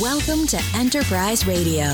Welcome 0.00 0.46
to 0.48 0.60
Enterprise 0.74 1.46
Radio, 1.46 1.84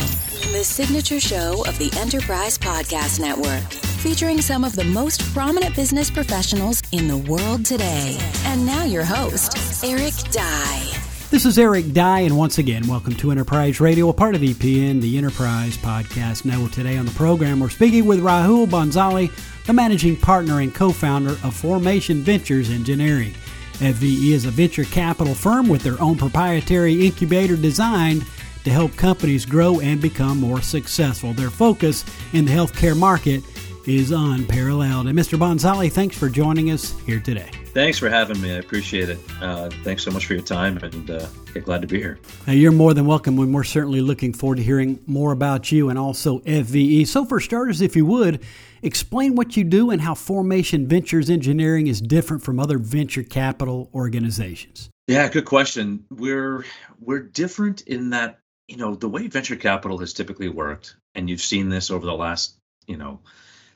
the 0.52 0.62
signature 0.64 1.20
show 1.20 1.62
of 1.66 1.76
the 1.78 1.90
Enterprise 1.98 2.56
Podcast 2.56 3.20
Network, 3.20 3.70
featuring 4.00 4.40
some 4.40 4.64
of 4.64 4.74
the 4.74 4.84
most 4.84 5.22
prominent 5.34 5.76
business 5.76 6.10
professionals 6.10 6.80
in 6.92 7.08
the 7.08 7.18
world 7.18 7.66
today. 7.66 8.16
And 8.44 8.64
now 8.64 8.84
your 8.84 9.04
host, 9.04 9.84
Eric 9.84 10.14
Dye. 10.32 10.88
This 11.30 11.44
is 11.44 11.58
Eric 11.58 11.92
Dye, 11.92 12.20
and 12.20 12.38
once 12.38 12.56
again, 12.56 12.86
welcome 12.86 13.14
to 13.16 13.32
Enterprise 13.32 13.80
Radio, 13.80 14.08
a 14.08 14.14
part 14.14 14.34
of 14.34 14.40
EPN, 14.40 15.02
the 15.02 15.18
Enterprise 15.18 15.76
Podcast 15.76 16.46
Network. 16.46 16.72
Today 16.72 16.96
on 16.96 17.04
the 17.04 17.12
program, 17.12 17.60
we're 17.60 17.68
speaking 17.68 18.06
with 18.06 18.20
Rahul 18.20 18.66
Bhansali, 18.66 19.30
the 19.66 19.72
managing 19.74 20.16
partner 20.16 20.60
and 20.60 20.74
co 20.74 20.90
founder 20.90 21.32
of 21.44 21.54
Formation 21.54 22.22
Ventures 22.22 22.70
Engineering. 22.70 23.34
FVE 23.80 24.32
is 24.32 24.44
a 24.44 24.50
venture 24.50 24.84
capital 24.84 25.34
firm 25.34 25.66
with 25.66 25.82
their 25.82 25.98
own 26.02 26.14
proprietary 26.18 27.06
incubator 27.06 27.56
designed 27.56 28.26
to 28.62 28.70
help 28.70 28.94
companies 28.94 29.46
grow 29.46 29.80
and 29.80 30.02
become 30.02 30.38
more 30.38 30.60
successful. 30.60 31.32
Their 31.32 31.48
focus 31.48 32.04
in 32.34 32.44
the 32.44 32.52
healthcare 32.52 32.94
market 32.94 33.42
is 33.86 34.10
unparalleled. 34.10 35.06
And 35.06 35.18
Mr. 35.18 35.38
Bhansali, 35.38 35.90
thanks 35.90 36.16
for 36.16 36.28
joining 36.28 36.70
us 36.70 36.98
here 37.00 37.20
today. 37.20 37.50
Thanks 37.72 37.98
for 37.98 38.08
having 38.08 38.40
me. 38.40 38.52
I 38.52 38.56
appreciate 38.58 39.08
it. 39.08 39.18
Uh, 39.40 39.70
thanks 39.84 40.02
so 40.02 40.10
much 40.10 40.26
for 40.26 40.34
your 40.34 40.42
time, 40.42 40.76
and 40.78 41.10
uh, 41.10 41.26
glad 41.64 41.80
to 41.82 41.86
be 41.86 41.98
here. 41.98 42.18
Now, 42.46 42.52
you're 42.52 42.72
more 42.72 42.94
than 42.94 43.06
welcome. 43.06 43.38
and 43.38 43.54
We're 43.54 43.64
certainly 43.64 44.00
looking 44.00 44.32
forward 44.32 44.56
to 44.56 44.62
hearing 44.62 44.98
more 45.06 45.32
about 45.32 45.70
you 45.70 45.88
and 45.88 45.98
also 45.98 46.40
FVE. 46.40 47.06
So, 47.06 47.24
for 47.24 47.38
starters, 47.38 47.80
if 47.80 47.94
you 47.94 48.04
would, 48.06 48.42
explain 48.82 49.34
what 49.36 49.56
you 49.56 49.64
do 49.64 49.90
and 49.90 50.00
how 50.00 50.14
Formation 50.14 50.86
Ventures 50.88 51.30
Engineering 51.30 51.86
is 51.86 52.00
different 52.00 52.42
from 52.42 52.58
other 52.58 52.78
venture 52.78 53.22
capital 53.22 53.88
organizations. 53.94 54.90
Yeah, 55.06 55.28
good 55.28 55.44
question. 55.44 56.04
We're 56.10 56.64
we're 57.00 57.20
different 57.20 57.82
in 57.82 58.10
that 58.10 58.38
you 58.68 58.76
know 58.76 58.94
the 58.94 59.08
way 59.08 59.26
venture 59.26 59.56
capital 59.56 59.98
has 59.98 60.12
typically 60.12 60.48
worked, 60.48 60.96
and 61.14 61.28
you've 61.28 61.40
seen 61.40 61.68
this 61.68 61.90
over 61.90 62.06
the 62.06 62.14
last 62.14 62.56
you 62.86 62.96
know 62.96 63.20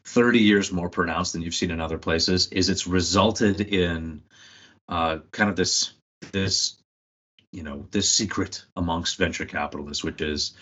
30 0.07 0.39
years 0.39 0.73
more 0.73 0.91
pronounced 0.91 1.33
than 1.33 1.43
you've 1.43 1.55
seen 1.55 1.71
in 1.71 1.81
other 1.81 1.99
places 1.99 2.49
is 2.49 2.69
it's 2.69 2.87
resulted 2.87 3.61
in 3.61 4.23
uh, 4.89 5.19
kind 5.33 5.51
of 5.51 5.57
this 5.57 5.93
this 6.33 6.77
you 7.53 7.63
know 7.63 7.87
this 7.91 8.11
secret 8.11 8.65
amongst 8.77 9.19
venture 9.19 9.47
capitalists 9.47 10.05
which 10.05 10.21
is 10.21 10.55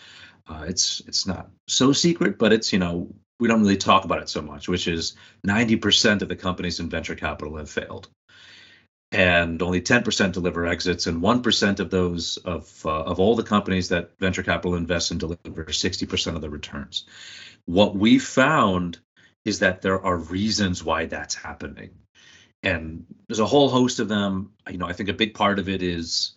uh, 0.48 0.64
it's 0.66 1.00
it's 1.06 1.26
not 1.26 1.50
so 1.68 1.92
secret 1.92 2.38
but 2.38 2.52
it's 2.52 2.72
you 2.72 2.78
know 2.78 3.08
we 3.42 3.48
don't 3.48 3.62
really 3.62 3.76
talk 3.76 4.04
about 4.04 4.22
it 4.22 4.28
so 4.28 4.40
much 4.40 4.68
which 4.68 4.86
is 4.86 5.16
90% 5.44 6.22
of 6.22 6.28
the 6.28 6.36
companies 6.36 6.78
in 6.78 6.88
venture 6.88 7.16
capital 7.16 7.56
have 7.56 7.68
failed. 7.68 8.08
And 9.10 9.60
only 9.60 9.82
10% 9.82 10.32
deliver 10.32 10.64
exits 10.64 11.08
and 11.08 11.20
1% 11.20 11.80
of 11.80 11.90
those 11.90 12.36
of 12.38 12.86
uh, 12.86 13.02
of 13.02 13.18
all 13.18 13.34
the 13.34 13.42
companies 13.42 13.88
that 13.88 14.16
venture 14.18 14.44
capital 14.44 14.76
invests 14.76 15.10
in 15.10 15.18
deliver 15.18 15.64
60% 15.64 16.34
of 16.36 16.40
the 16.40 16.48
returns. 16.48 17.04
What 17.66 17.96
we 17.96 18.20
found 18.20 19.00
is 19.44 19.60
that 19.60 19.82
there 19.82 20.00
are 20.04 20.16
reasons 20.16 20.84
why 20.84 21.06
that's 21.06 21.34
happening. 21.34 21.90
And 22.62 23.06
there's 23.28 23.40
a 23.40 23.46
whole 23.46 23.68
host 23.68 23.98
of 23.98 24.08
them. 24.08 24.52
You 24.70 24.78
know, 24.78 24.86
I 24.86 24.92
think 24.92 25.08
a 25.08 25.14
big 25.14 25.34
part 25.34 25.58
of 25.58 25.68
it 25.68 25.82
is, 25.82 26.32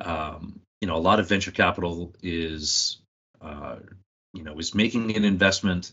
um, 0.00 0.60
you 0.80 0.88
know, 0.88 0.96
a 0.96 0.98
lot 0.98 1.20
of 1.20 1.28
venture 1.28 1.52
capital 1.52 2.14
is, 2.22 2.98
uh, 3.40 3.76
you 4.34 4.42
know, 4.42 4.58
is 4.58 4.74
making 4.74 5.16
an 5.16 5.24
investment 5.24 5.92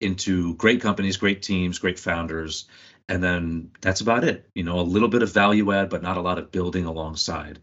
into 0.00 0.54
great 0.56 0.82
companies, 0.82 1.16
great 1.16 1.42
teams, 1.42 1.78
great 1.78 1.98
founders, 1.98 2.66
and 3.08 3.22
then 3.22 3.70
that's 3.80 4.00
about 4.00 4.24
it. 4.24 4.46
You 4.54 4.64
know, 4.64 4.80
a 4.80 4.82
little 4.82 5.08
bit 5.08 5.22
of 5.22 5.32
value 5.32 5.72
add, 5.72 5.88
but 5.90 6.02
not 6.02 6.16
a 6.18 6.22
lot 6.22 6.38
of 6.38 6.50
building 6.50 6.84
alongside. 6.84 7.58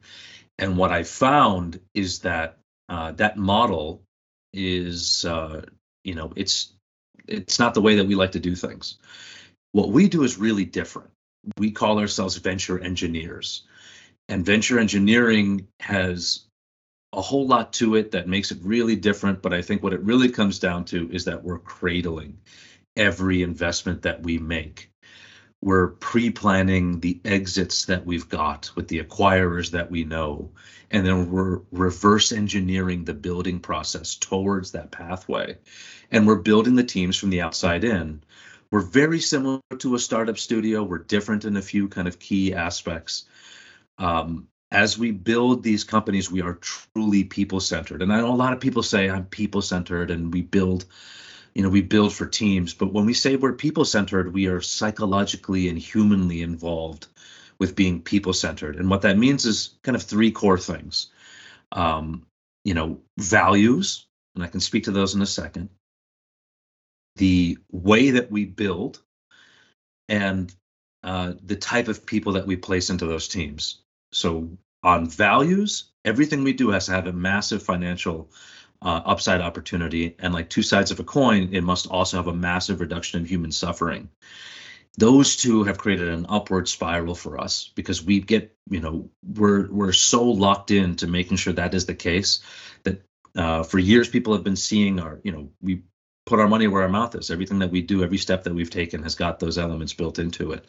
And 0.57 0.77
what 0.77 0.91
I 0.91 1.03
found 1.03 1.79
is 1.93 2.19
that 2.19 2.57
uh, 2.87 3.11
that 3.13 3.37
model 3.37 4.01
is, 4.53 5.25
uh, 5.25 5.61
you 6.03 6.15
know, 6.15 6.33
it's 6.35 6.73
it's 7.29 7.59
not 7.59 7.73
the 7.73 7.81
way 7.81 7.95
that 7.95 8.07
we 8.07 8.15
like 8.15 8.33
to 8.33 8.39
do 8.39 8.55
things. 8.55 8.97
What 9.71 9.89
we 9.89 10.07
do 10.07 10.23
is 10.23 10.37
really 10.37 10.65
different. 10.65 11.11
We 11.57 11.71
call 11.71 11.99
ourselves 11.99 12.37
venture 12.37 12.79
engineers. 12.79 13.63
And 14.27 14.45
venture 14.45 14.79
engineering 14.79 15.67
has 15.79 16.45
a 17.13 17.21
whole 17.21 17.47
lot 17.47 17.73
to 17.73 17.95
it 17.95 18.11
that 18.11 18.27
makes 18.27 18.51
it 18.51 18.59
really 18.61 18.95
different. 18.95 19.41
But 19.41 19.53
I 19.53 19.61
think 19.61 19.81
what 19.81 19.93
it 19.93 20.01
really 20.01 20.29
comes 20.29 20.59
down 20.59 20.85
to 20.85 21.09
is 21.11 21.25
that 21.25 21.43
we're 21.43 21.59
cradling 21.59 22.39
every 22.95 23.43
investment 23.43 24.03
that 24.03 24.21
we 24.23 24.37
make. 24.37 24.88
We're 25.61 25.87
pre 25.87 26.29
planning 26.29 26.99
the 26.99 27.19
exits 27.25 27.85
that 27.85 28.05
we've 28.05 28.29
got 28.29 28.71
with 28.75 28.87
the 28.87 29.03
acquirers 29.03 29.71
that 29.71 29.91
we 29.91 30.05
know. 30.05 30.51
And 30.91 31.05
then 31.05 31.29
we're 31.29 31.59
reverse 31.71 32.31
engineering 32.31 33.05
the 33.05 33.13
building 33.13 33.59
process 33.59 34.15
towards 34.15 34.71
that 34.71 34.91
pathway 34.91 35.57
and 36.11 36.25
we're 36.25 36.35
building 36.35 36.75
the 36.75 36.83
teams 36.83 37.17
from 37.17 37.29
the 37.29 37.41
outside 37.41 37.83
in. 37.83 38.23
We're 38.71 38.81
very 38.81 39.19
similar 39.19 39.61
to 39.79 39.95
a 39.95 39.99
startup 39.99 40.37
studio. 40.37 40.83
We're 40.83 40.99
different 40.99 41.45
in 41.45 41.57
a 41.57 41.61
few 41.61 41.87
kind 41.87 42.07
of 42.07 42.19
key 42.19 42.53
aspects. 42.53 43.25
Um, 43.97 44.47
as 44.71 44.97
we 44.97 45.11
build 45.11 45.63
these 45.63 45.83
companies, 45.83 46.31
we 46.31 46.41
are 46.41 46.53
truly 46.53 47.23
people 47.23 47.59
centered. 47.59 48.01
And 48.03 48.13
I 48.13 48.17
know 48.17 48.31
a 48.31 48.35
lot 48.35 48.53
of 48.53 48.59
people 48.59 48.83
say 48.83 49.09
I'm 49.09 49.25
people 49.25 49.63
centered 49.63 50.11
and 50.11 50.31
we 50.31 50.41
build, 50.41 50.85
you 51.53 51.63
know, 51.63 51.69
we 51.69 51.81
build 51.81 52.13
for 52.13 52.25
teams. 52.25 52.73
But 52.73 52.93
when 52.93 53.05
we 53.05 53.13
say 53.13 53.35
we're 53.35 53.53
people 53.53 53.85
centered, 53.85 54.33
we 54.33 54.47
are 54.47 54.61
psychologically 54.61 55.69
and 55.69 55.77
humanly 55.77 56.41
involved 56.41 57.07
with 57.59 57.75
being 57.75 58.01
people 58.01 58.33
centered. 58.33 58.77
And 58.77 58.89
what 58.89 59.01
that 59.01 59.17
means 59.17 59.45
is 59.45 59.77
kind 59.83 59.95
of 59.95 60.03
three 60.03 60.31
core 60.31 60.57
things. 60.57 61.11
Um, 61.71 62.25
you 62.63 62.73
know, 62.73 62.99
values, 63.17 64.07
and 64.35 64.43
I 64.43 64.47
can 64.47 64.59
speak 64.59 64.85
to 64.85 64.91
those 64.91 65.15
in 65.15 65.21
a 65.21 65.25
second 65.25 65.69
the 67.15 67.57
way 67.71 68.11
that 68.11 68.31
we 68.31 68.45
build 68.45 69.01
and 70.07 70.53
uh, 71.03 71.33
the 71.43 71.55
type 71.55 71.87
of 71.87 72.05
people 72.05 72.33
that 72.33 72.47
we 72.47 72.55
place 72.55 72.89
into 72.89 73.05
those 73.05 73.27
teams. 73.27 73.81
So 74.13 74.57
on 74.83 75.07
values, 75.07 75.91
everything 76.05 76.43
we 76.43 76.53
do 76.53 76.69
has 76.69 76.85
to 76.85 76.93
have 76.93 77.07
a 77.07 77.13
massive 77.13 77.61
financial 77.61 78.31
uh, 78.81 79.01
upside 79.05 79.41
opportunity, 79.41 80.15
and 80.19 80.33
like 80.33 80.49
two 80.49 80.61
sides 80.61 80.91
of 80.91 80.99
a 80.99 81.03
coin, 81.03 81.49
it 81.51 81.63
must 81.63 81.87
also 81.87 82.17
have 82.17 82.27
a 82.27 82.33
massive 82.33 82.79
reduction 82.79 83.19
in 83.19 83.25
human 83.25 83.51
suffering. 83.51 84.09
Those 84.97 85.35
two 85.35 85.63
have 85.63 85.77
created 85.77 86.09
an 86.09 86.25
upward 86.29 86.67
spiral 86.67 87.15
for 87.15 87.39
us 87.39 87.71
because 87.75 88.03
we 88.03 88.19
get, 88.19 88.55
you 88.69 88.81
know, 88.81 89.09
we're 89.23 89.69
we're 89.71 89.93
so 89.93 90.23
locked 90.23 90.71
in 90.71 90.95
to 90.97 91.07
making 91.07 91.37
sure 91.37 91.53
that 91.53 91.73
is 91.73 91.85
the 91.85 91.95
case 91.95 92.41
that 92.83 93.01
uh, 93.35 93.63
for 93.63 93.79
years 93.79 94.09
people 94.09 94.33
have 94.33 94.43
been 94.43 94.55
seeing 94.55 94.99
our, 94.99 95.19
you 95.23 95.31
know, 95.31 95.49
we 95.61 95.83
put 96.25 96.39
our 96.39 96.47
money 96.47 96.67
where 96.67 96.83
our 96.83 96.89
mouth 96.89 97.15
is. 97.15 97.31
Everything 97.31 97.59
that 97.59 97.71
we 97.71 97.81
do, 97.81 98.03
every 98.03 98.17
step 98.17 98.43
that 98.43 98.53
we've 98.53 98.69
taken 98.69 99.03
has 99.03 99.15
got 99.15 99.39
those 99.39 99.57
elements 99.57 99.93
built 99.93 100.19
into 100.19 100.51
it. 100.51 100.65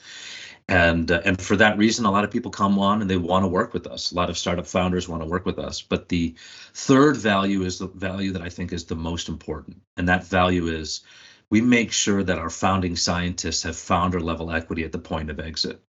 And 0.70 1.10
uh, 1.10 1.20
and 1.24 1.42
for 1.42 1.56
that 1.56 1.78
reason, 1.78 2.06
a 2.06 2.12
lot 2.12 2.22
of 2.22 2.30
people 2.30 2.52
come 2.52 2.78
on 2.78 3.00
and 3.00 3.10
they 3.10 3.16
want 3.16 3.42
to 3.42 3.48
work 3.48 3.74
with 3.74 3.88
us. 3.88 4.12
A 4.12 4.14
lot 4.14 4.30
of 4.30 4.38
startup 4.38 4.68
founders 4.68 5.08
want 5.08 5.20
to 5.20 5.28
work 5.28 5.44
with 5.44 5.58
us. 5.58 5.82
But 5.82 6.08
the 6.08 6.36
third 6.74 7.16
value 7.16 7.64
is 7.64 7.80
the 7.80 7.88
value 7.88 8.32
that 8.32 8.42
I 8.42 8.50
think 8.50 8.72
is 8.72 8.84
the 8.84 8.94
most 8.94 9.28
important, 9.28 9.82
and 9.96 10.08
that 10.08 10.28
value 10.28 10.68
is 10.68 11.00
we 11.50 11.60
make 11.60 11.90
sure 11.90 12.22
that 12.22 12.38
our 12.38 12.50
founding 12.50 12.94
scientists 12.94 13.64
have 13.64 13.74
founder 13.74 14.20
level 14.20 14.52
equity 14.52 14.84
at 14.84 14.92
the 14.92 15.00
point 15.00 15.28
of 15.28 15.40
exit. 15.40 15.82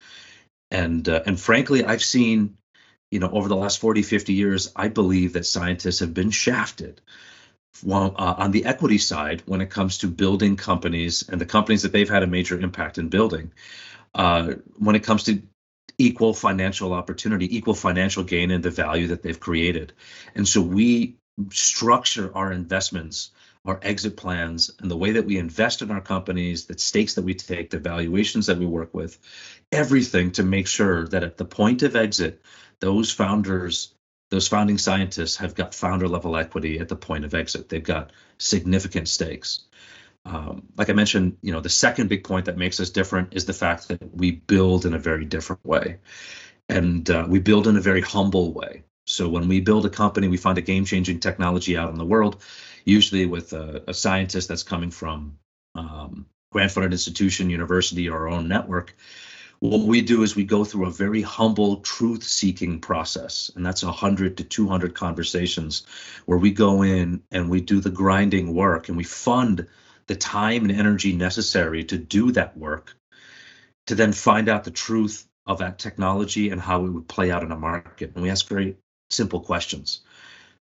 And 0.70 1.08
uh, 1.08 1.22
and 1.26 1.40
frankly, 1.40 1.84
I've 1.84 2.04
seen, 2.04 2.56
you 3.10 3.18
know, 3.18 3.30
over 3.30 3.48
the 3.48 3.56
last 3.56 3.80
40, 3.80 4.02
50 4.02 4.32
years, 4.32 4.72
I 4.76 4.86
believe 4.86 5.32
that 5.32 5.44
scientists 5.44 5.98
have 5.98 6.14
been 6.14 6.30
shafted 6.30 7.00
well, 7.82 8.14
uh, 8.16 8.34
on 8.38 8.50
the 8.50 8.64
equity 8.64 8.98
side, 8.98 9.42
when 9.46 9.60
it 9.60 9.70
comes 9.70 9.98
to 9.98 10.08
building 10.08 10.56
companies 10.56 11.28
and 11.28 11.40
the 11.40 11.46
companies 11.46 11.82
that 11.82 11.92
they've 11.92 12.08
had 12.08 12.22
a 12.22 12.26
major 12.26 12.58
impact 12.58 12.98
in 12.98 13.08
building, 13.08 13.52
uh, 14.14 14.54
when 14.76 14.96
it 14.96 15.02
comes 15.04 15.24
to 15.24 15.42
equal 15.98 16.32
financial 16.32 16.92
opportunity, 16.92 17.56
equal 17.56 17.74
financial 17.74 18.22
gain, 18.22 18.50
and 18.50 18.62
the 18.62 18.70
value 18.70 19.08
that 19.08 19.22
they've 19.22 19.40
created. 19.40 19.92
And 20.34 20.46
so 20.46 20.60
we 20.60 21.16
structure 21.50 22.30
our 22.34 22.52
investments, 22.52 23.30
our 23.64 23.80
exit 23.82 24.16
plans, 24.16 24.70
and 24.80 24.90
the 24.90 24.96
way 24.96 25.12
that 25.12 25.26
we 25.26 25.38
invest 25.38 25.82
in 25.82 25.90
our 25.90 26.00
companies, 26.00 26.66
the 26.66 26.78
stakes 26.78 27.14
that 27.14 27.24
we 27.24 27.34
take, 27.34 27.70
the 27.70 27.78
valuations 27.78 28.46
that 28.46 28.58
we 28.58 28.66
work 28.66 28.94
with, 28.94 29.18
everything 29.72 30.32
to 30.32 30.42
make 30.42 30.66
sure 30.66 31.06
that 31.08 31.24
at 31.24 31.36
the 31.36 31.44
point 31.44 31.82
of 31.82 31.96
exit, 31.96 32.42
those 32.80 33.10
founders 33.10 33.92
those 34.30 34.48
founding 34.48 34.78
scientists 34.78 35.36
have 35.36 35.54
got 35.54 35.74
founder 35.74 36.06
level 36.06 36.36
equity 36.36 36.78
at 36.80 36.88
the 36.88 36.96
point 36.96 37.24
of 37.24 37.34
exit. 37.34 37.68
They've 37.68 37.82
got 37.82 38.12
significant 38.36 39.08
stakes. 39.08 39.64
Um, 40.24 40.64
like 40.76 40.90
I 40.90 40.92
mentioned, 40.92 41.38
you 41.42 41.52
know, 41.52 41.60
the 41.60 41.68
second 41.70 42.08
big 42.08 42.24
point 42.24 42.46
that 42.46 42.58
makes 42.58 42.80
us 42.80 42.90
different 42.90 43.34
is 43.34 43.46
the 43.46 43.52
fact 43.52 43.88
that 43.88 44.14
we 44.14 44.32
build 44.32 44.84
in 44.84 44.94
a 44.94 44.98
very 44.98 45.24
different 45.24 45.64
way, 45.64 45.98
and 46.68 47.08
uh, 47.08 47.26
we 47.28 47.38
build 47.38 47.66
in 47.66 47.76
a 47.76 47.80
very 47.80 48.02
humble 48.02 48.52
way. 48.52 48.82
So 49.06 49.28
when 49.28 49.48
we 49.48 49.60
build 49.60 49.86
a 49.86 49.90
company, 49.90 50.28
we 50.28 50.36
find 50.36 50.58
a 50.58 50.62
game-changing 50.62 51.20
technology 51.20 51.78
out 51.78 51.90
in 51.90 51.98
the 51.98 52.04
world, 52.04 52.42
usually 52.84 53.24
with 53.24 53.54
a, 53.54 53.82
a 53.88 53.94
scientist 53.94 54.48
that's 54.48 54.62
coming 54.62 54.90
from 54.90 55.38
um, 55.74 56.26
grant-funded 56.52 56.92
institution, 56.92 57.50
university, 57.50 58.08
or 58.08 58.18
our 58.18 58.28
own 58.28 58.48
network. 58.48 58.94
what 59.60 59.86
we 59.86 60.02
do 60.02 60.22
is 60.22 60.36
we 60.36 60.44
go 60.44 60.64
through 60.64 60.86
a 60.86 60.90
very 60.90 61.22
humble 61.22 61.76
truth 61.78 62.22
seeking 62.22 62.80
process 62.80 63.50
and 63.56 63.66
that's 63.66 63.82
100 63.82 64.36
to 64.36 64.44
200 64.44 64.94
conversations 64.94 65.84
where 66.26 66.38
we 66.38 66.50
go 66.50 66.82
in 66.82 67.22
and 67.32 67.50
we 67.50 67.60
do 67.60 67.80
the 67.80 67.90
grinding 67.90 68.54
work 68.54 68.88
and 68.88 68.96
we 68.96 69.04
fund 69.04 69.66
the 70.08 70.16
time 70.16 70.62
and 70.62 70.72
energy 70.72 71.12
necessary 71.12 71.84
to 71.84 71.96
do 71.96 72.32
that 72.32 72.56
work 72.56 72.96
to 73.86 73.94
then 73.94 74.12
find 74.12 74.48
out 74.48 74.64
the 74.64 74.70
truth 74.70 75.26
of 75.46 75.58
that 75.58 75.78
technology 75.78 76.50
and 76.50 76.60
how 76.60 76.84
it 76.84 76.90
would 76.90 77.08
play 77.08 77.30
out 77.30 77.42
in 77.42 77.52
a 77.52 77.56
market 77.56 78.12
and 78.14 78.22
we 78.22 78.30
ask 78.30 78.48
very 78.48 78.76
simple 79.10 79.40
questions 79.40 80.00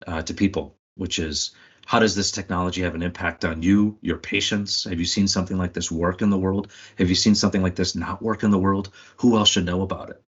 uh, 0.06 0.22
to 0.22 0.32
people 0.32 0.76
which 0.94 1.18
is 1.18 1.50
how 1.86 1.98
does 1.98 2.14
this 2.14 2.30
technology 2.30 2.82
have 2.82 2.94
an 2.94 3.02
impact 3.02 3.44
on 3.44 3.64
you, 3.64 3.98
your 4.00 4.18
patients? 4.18 4.84
Have 4.84 5.00
you 5.00 5.04
seen 5.04 5.26
something 5.26 5.58
like 5.58 5.72
this 5.72 5.90
work 5.90 6.22
in 6.22 6.30
the 6.30 6.38
world? 6.38 6.70
Have 6.98 7.08
you 7.08 7.16
seen 7.16 7.34
something 7.34 7.62
like 7.62 7.74
this 7.74 7.96
not 7.96 8.22
work 8.22 8.44
in 8.44 8.52
the 8.52 8.60
world? 8.60 8.90
Who 9.16 9.36
else 9.36 9.48
should 9.48 9.66
know 9.66 9.82
about 9.82 10.10
it? 10.10 10.22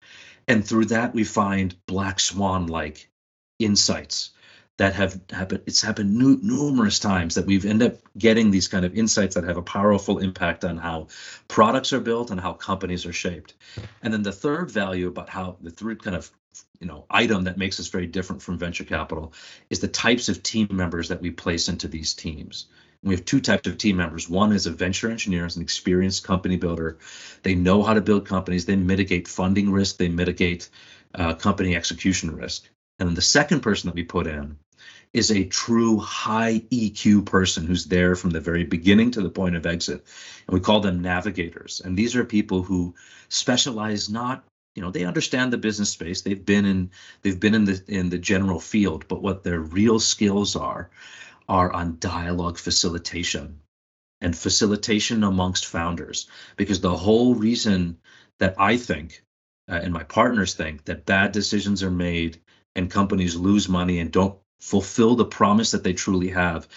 And 0.49 0.67
through 0.67 0.87
that, 0.87 1.15
we 1.15 1.23
find 1.23 1.77
black 1.87 2.19
swan 2.19 2.67
like 2.67 3.09
insights 3.61 4.31
that 4.79 4.95
have 4.95 5.21
happened. 5.31 5.63
It's 5.67 5.83
happened 5.83 6.17
nu- 6.17 6.41
numerous 6.43 6.99
times 6.99 7.35
that 7.35 7.47
we've 7.47 7.67
ended 7.67 7.93
up 7.93 7.99
getting 8.17 8.51
these 8.51 8.69
kind 8.69 8.85
of 8.85 8.97
insights 8.97 9.35
that 9.35 9.45
have 9.45 9.59
a 9.59 9.63
powerful 9.63 10.19
impact 10.19 10.65
on 10.65 10.79
how 10.79 11.09
products 11.49 11.93
are 11.93 12.01
built 12.01 12.31
and 12.31 12.41
how 12.41 12.55
companies 12.55 13.05
are 13.07 13.13
shaped. 13.13 13.55
And 14.03 14.13
then 14.13 14.23
the 14.23 14.33
third 14.33 14.71
value 14.71 15.09
about 15.09 15.29
how 15.29 15.57
the 15.61 15.71
third 15.71 16.03
kind 16.03 16.17
of 16.17 16.31
you 16.81 16.87
know 16.87 17.07
item 17.11 17.45
that 17.45 17.59
makes 17.59 17.81
us 17.81 17.89
very 17.89 18.07
different 18.07 18.43
from 18.43 18.59
venture 18.59 18.85
capital 18.85 19.33
is 19.71 19.81
the 19.81 19.89
types 19.89 20.29
of 20.29 20.43
team 20.43 20.69
members 20.71 21.09
that 21.09 21.23
we 21.23 21.31
place 21.31 21.69
into 21.69 21.89
these 21.89 22.15
teams. 22.15 22.67
We 23.05 23.15
have 23.15 23.25
two 23.25 23.41
types 23.41 23.69
of 23.69 23.79
team 23.79 23.97
members. 23.97 24.29
One 24.29 24.53
is 24.53 24.67
a 24.67 24.71
venture 24.71 25.11
engineer 25.11 25.45
is 25.45 25.57
an 25.57 25.63
experienced 25.63 26.25
company 26.25 26.57
builder. 26.57 26.99
They 27.43 27.55
know 27.55 27.83
how 27.83 27.95
to 27.95 28.01
build 28.01 28.29
companies. 28.29 28.65
They 28.65 28.77
mitigate 28.77 29.27
funding 29.27 29.73
risk. 29.73 29.97
They 29.97 30.09
mitigate 30.09 30.71
uh, 31.15 31.35
company 31.35 31.75
execution 31.75 32.37
risk. 32.37 32.69
And 33.01 33.09
then 33.09 33.15
the 33.17 33.23
second 33.23 33.61
person 33.61 33.89
that 33.89 33.97
we 33.97 34.05
put 34.05 34.29
in 34.29 34.57
is 35.13 35.31
a 35.31 35.45
true 35.45 35.99
high 35.99 36.61
EQ 36.71 37.27
person 37.27 37.67
who's 37.67 37.85
there 37.87 38.17
from 38.17 38.31
the 38.31 38.41
very 38.41 38.65
beginning 38.65 39.11
to 39.11 39.21
the 39.21 39.31
point 39.31 39.57
of 39.57 39.67
exit. 39.67 40.05
And 40.47 40.55
we 40.55 40.61
call 40.61 40.81
them 40.81 41.03
navigators. 41.03 41.83
And 41.85 41.97
these 41.97 42.17
are 42.17 42.25
people 42.25 42.63
who 42.63 42.95
specialize 43.29 44.09
not 44.09 44.45
you 44.75 44.83
know 44.83 44.91
they 44.91 45.05
understand 45.05 45.53
the 45.53 45.59
business 45.59 45.91
space 45.91 46.23
they've 46.23 46.47
been 46.47 46.65
in 46.65 46.91
they've 47.21 47.41
been 47.41 47.55
in 47.55 47.65
the 47.65 47.83
in 47.89 48.09
the 48.09 48.19
general 48.19 48.59
field 48.59 49.05
but 49.09 49.23
what 49.23 49.43
their 49.43 49.61
real 49.61 50.01
skills 50.01 50.57
are 50.57 50.91
are 51.49 51.71
on 51.73 51.99
dialogue 51.99 52.59
facilitation 52.59 53.61
and 54.21 54.37
facilitation 54.37 55.25
amongst 55.25 55.67
founders 55.67 56.29
because 56.57 56.81
the 56.81 56.97
whole 56.97 57.35
reason 57.35 57.99
that 58.39 58.55
i 58.59 58.77
think 58.77 59.23
uh, 59.71 59.81
and 59.83 59.93
my 59.93 60.05
partners 60.05 60.55
think 60.55 60.85
that 60.85 61.07
bad 61.07 61.33
decisions 61.33 61.83
are 61.83 61.91
made 61.91 62.41
and 62.75 62.91
companies 62.91 63.37
lose 63.37 63.69
money 63.69 63.99
and 63.99 64.11
don't 64.11 64.42
fulfill 64.63 65.17
the 65.17 65.25
promise 65.25 65.73
that 65.73 65.83
they 65.83 65.93
truly 65.93 66.29
have. 66.29 66.69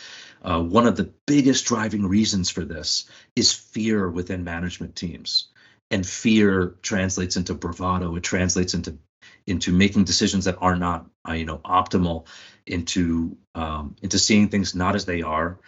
Uh, 0.41 0.59
one 0.61 0.87
of 0.87 0.95
the 0.95 1.11
biggest 1.27 1.65
driving 1.65 2.05
reasons 2.05 2.49
for 2.49 2.65
this 2.65 3.07
is 3.35 3.53
fear 3.53 4.09
within 4.09 4.43
management 4.43 4.95
teams. 4.95 5.49
And 5.91 6.05
fear 6.05 6.75
translates 6.81 7.37
into 7.37 7.53
bravado. 7.53 8.15
It 8.15 8.23
translates 8.23 8.73
into 8.73 8.97
into 9.45 9.71
making 9.71 10.03
decisions 10.03 10.45
that 10.45 10.57
are 10.59 10.75
not 10.75 11.05
uh, 11.29 11.33
you 11.33 11.45
know 11.45 11.59
optimal 11.59 12.25
into 12.65 13.37
um, 13.53 13.95
into 14.01 14.17
seeing 14.17 14.49
things 14.49 14.73
not 14.73 14.95
as 14.95 15.05
they 15.05 15.21
are. 15.21 15.59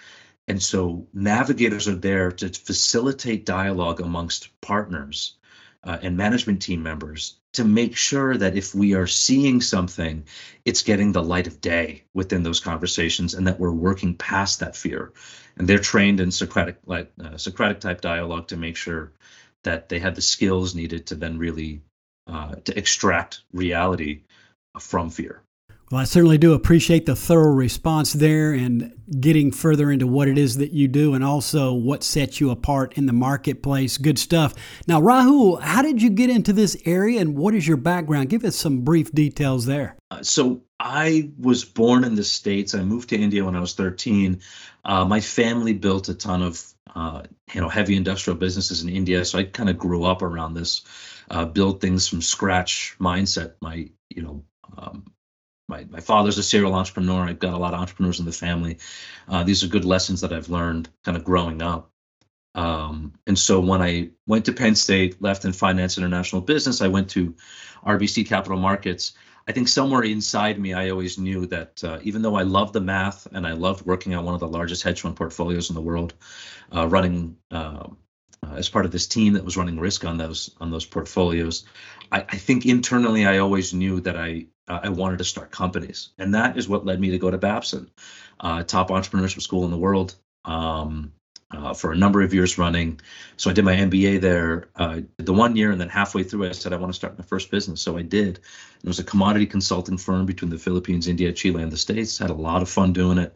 And 0.47 0.61
so 0.61 1.07
navigators 1.13 1.87
are 1.87 1.95
there 1.95 2.31
to 2.31 2.49
facilitate 2.49 3.45
dialogue 3.45 4.01
amongst 4.01 4.59
partners 4.59 5.37
uh, 5.87 5.97
and 6.01 6.17
management 6.17 6.61
team 6.61 6.83
members 6.83 7.37
to 7.53 7.63
make 7.63 7.95
sure 7.95 8.35
that 8.35 8.57
if 8.57 8.75
we 8.75 8.93
are 8.93 9.07
seeing 9.07 9.61
something, 9.61 10.25
it's 10.65 10.83
getting 10.83 11.13
the 11.13 11.23
light 11.23 11.47
of 11.47 11.61
day 11.61 12.03
within 12.13 12.43
those 12.43 12.59
conversations, 12.59 13.33
and 13.33 13.47
that 13.47 13.57
we're 13.57 13.71
working 13.71 14.13
past 14.13 14.59
that 14.59 14.75
fear. 14.75 15.13
And 15.55 15.67
they're 15.67 15.79
trained 15.79 16.19
in 16.19 16.31
Socratic, 16.31 16.79
like 16.85 17.09
uh, 17.23 17.37
Socratic 17.37 17.79
type 17.79 18.01
dialogue 18.01 18.49
to 18.49 18.57
make 18.57 18.75
sure 18.75 19.13
that 19.63 19.87
they 19.87 19.99
have 19.99 20.15
the 20.15 20.21
skills 20.21 20.75
needed 20.75 21.07
to 21.07 21.15
then 21.15 21.37
really 21.37 21.81
uh, 22.27 22.55
to 22.65 22.77
extract 22.77 23.41
reality 23.53 24.23
from 24.77 25.09
fear. 25.09 25.41
Well, 25.89 26.01
I 26.01 26.03
certainly 26.03 26.37
do 26.37 26.51
appreciate 26.51 27.05
the 27.05 27.15
thorough 27.15 27.53
response 27.53 28.11
there 28.11 28.51
and 28.51 28.93
getting 29.21 29.53
further 29.53 29.89
into 29.89 30.05
what 30.05 30.27
it 30.27 30.37
is 30.37 30.57
that 30.57 30.73
you 30.73 30.89
do 30.89 31.13
and 31.13 31.23
also 31.23 31.73
what 31.73 32.03
sets 32.03 32.41
you 32.41 32.49
apart 32.49 32.97
in 32.97 33.05
the 33.05 33.13
marketplace. 33.13 33.97
Good 33.97 34.19
stuff. 34.19 34.53
Now, 34.85 34.99
Rahul, 34.99 35.61
how 35.61 35.81
did 35.81 36.01
you 36.01 36.09
get 36.09 36.29
into 36.29 36.51
this 36.51 36.75
area 36.85 37.21
and 37.21 37.37
what 37.37 37.55
is 37.55 37.65
your 37.65 37.77
background? 37.77 38.29
Give 38.29 38.43
us 38.43 38.57
some 38.57 38.81
brief 38.81 39.13
details 39.13 39.65
there. 39.65 39.95
Uh, 40.11 40.23
so, 40.23 40.61
I 40.79 41.31
was 41.39 41.65
born 41.65 42.03
in 42.03 42.15
the 42.15 42.23
States. 42.23 42.75
I 42.75 42.83
moved 42.83 43.09
to 43.09 43.17
India 43.17 43.43
when 43.43 43.55
I 43.55 43.59
was 43.59 43.73
13. 43.73 44.41
Uh, 44.85 45.05
my 45.05 45.21
family 45.21 45.73
built 45.73 46.07
a 46.09 46.13
ton 46.13 46.43
of 46.43 46.63
uh, 46.95 47.23
you 47.53 47.61
know 47.61 47.69
heavy 47.69 47.95
industrial 47.95 48.37
businesses 48.37 48.83
in 48.83 48.89
India, 48.89 49.25
so 49.25 49.39
I 49.39 49.43
kind 49.43 49.69
of 49.69 49.77
grew 49.77 50.03
up 50.03 50.21
around 50.21 50.53
this 50.53 50.83
uh, 51.31 51.45
build 51.45 51.81
things 51.81 52.07
from 52.07 52.21
scratch 52.21 52.95
mindset. 52.99 53.53
My 53.59 53.89
you 54.09 54.21
know 54.21 54.43
um, 54.77 55.05
my, 55.67 55.85
my 55.89 55.99
father's 55.99 56.37
a 56.37 56.43
serial 56.43 56.73
entrepreneur. 56.73 57.23
I've 57.23 57.39
got 57.39 57.53
a 57.53 57.57
lot 57.57 57.73
of 57.73 57.79
entrepreneurs 57.79 58.19
in 58.19 58.25
the 58.25 58.31
family. 58.31 58.77
Uh, 59.27 59.43
these 59.43 59.63
are 59.63 59.67
good 59.67 59.85
lessons 59.85 60.21
that 60.21 60.33
I've 60.33 60.49
learned 60.49 60.89
kind 61.03 61.17
of 61.17 61.23
growing 61.23 61.61
up. 61.61 61.91
Um, 62.55 63.13
and 63.27 63.37
so 63.37 63.59
when 63.59 63.81
I 63.81 64.09
went 64.25 64.45
to 64.45 64.53
Penn 64.53 64.75
State, 64.75 65.21
left 65.21 65.45
in 65.45 65.53
finance 65.53 65.97
international 65.97 66.41
business, 66.41 66.81
I 66.81 66.87
went 66.87 67.09
to 67.11 67.35
RBC 67.85 68.27
Capital 68.27 68.57
Markets. 68.57 69.13
I 69.47 69.51
think 69.51 69.67
somewhere 69.67 70.01
inside 70.01 70.59
me, 70.59 70.73
I 70.73 70.89
always 70.89 71.17
knew 71.17 71.45
that 71.47 71.83
uh, 71.83 71.99
even 72.01 72.21
though 72.21 72.35
I 72.35 72.43
loved 72.43 72.73
the 72.73 72.81
math 72.81 73.27
and 73.31 73.45
I 73.45 73.53
loved 73.53 73.85
working 73.85 74.15
on 74.15 74.25
one 74.25 74.33
of 74.33 74.39
the 74.39 74.47
largest 74.47 74.83
hedge 74.83 75.01
fund 75.01 75.15
portfolios 75.15 75.69
in 75.69 75.75
the 75.75 75.81
world, 75.81 76.15
uh, 76.75 76.87
running 76.87 77.37
uh, 77.51 77.87
uh, 78.43 78.53
as 78.55 78.69
part 78.69 78.85
of 78.85 78.91
this 78.91 79.07
team 79.07 79.33
that 79.33 79.45
was 79.45 79.55
running 79.55 79.79
risk 79.79 80.03
on 80.03 80.17
those 80.17 80.55
on 80.59 80.71
those 80.71 80.85
portfolios, 80.85 81.65
I, 82.11 82.21
I 82.21 82.37
think 82.37 82.65
internally 82.65 83.25
I 83.25 83.37
always 83.37 83.73
knew 83.73 84.01
that 84.01 84.17
I 84.17 84.47
uh, 84.67 84.79
I 84.83 84.89
wanted 84.89 85.17
to 85.19 85.23
start 85.23 85.51
companies, 85.51 86.09
and 86.17 86.33
that 86.35 86.57
is 86.57 86.67
what 86.67 86.85
led 86.85 86.99
me 86.99 87.11
to 87.11 87.17
go 87.17 87.31
to 87.31 87.37
Babson, 87.37 87.89
uh, 88.39 88.63
top 88.63 88.89
entrepreneurship 88.89 89.41
school 89.41 89.65
in 89.65 89.71
the 89.71 89.77
world. 89.77 90.15
Um, 90.45 91.11
uh, 91.51 91.73
for 91.73 91.91
a 91.91 91.95
number 91.95 92.21
of 92.21 92.33
years 92.33 92.57
running. 92.57 92.99
So 93.37 93.49
I 93.49 93.53
did 93.53 93.63
my 93.63 93.75
MBA 93.75 94.19
there 94.21 94.67
uh, 94.75 95.01
the 95.17 95.33
one 95.33 95.55
year, 95.55 95.71
and 95.71 95.79
then 95.79 95.89
halfway 95.89 96.23
through, 96.23 96.47
I 96.47 96.51
said 96.51 96.73
I 96.73 96.77
want 96.77 96.91
to 96.91 96.95
start 96.95 97.17
my 97.17 97.23
first 97.23 97.49
business. 97.51 97.81
So 97.81 97.97
I 97.97 98.01
did. 98.01 98.39
It 98.83 98.87
was 98.87 98.99
a 98.99 99.03
commodity 99.03 99.45
consulting 99.45 99.97
firm 99.97 100.25
between 100.25 100.51
the 100.51 100.57
Philippines, 100.57 101.07
India, 101.07 101.31
Chile, 101.31 101.63
and 101.63 101.71
the 101.71 101.77
States. 101.77 102.17
Had 102.17 102.31
a 102.31 102.33
lot 102.35 102.61
of 102.61 102.69
fun 102.69 102.93
doing 102.93 103.17
it. 103.17 103.33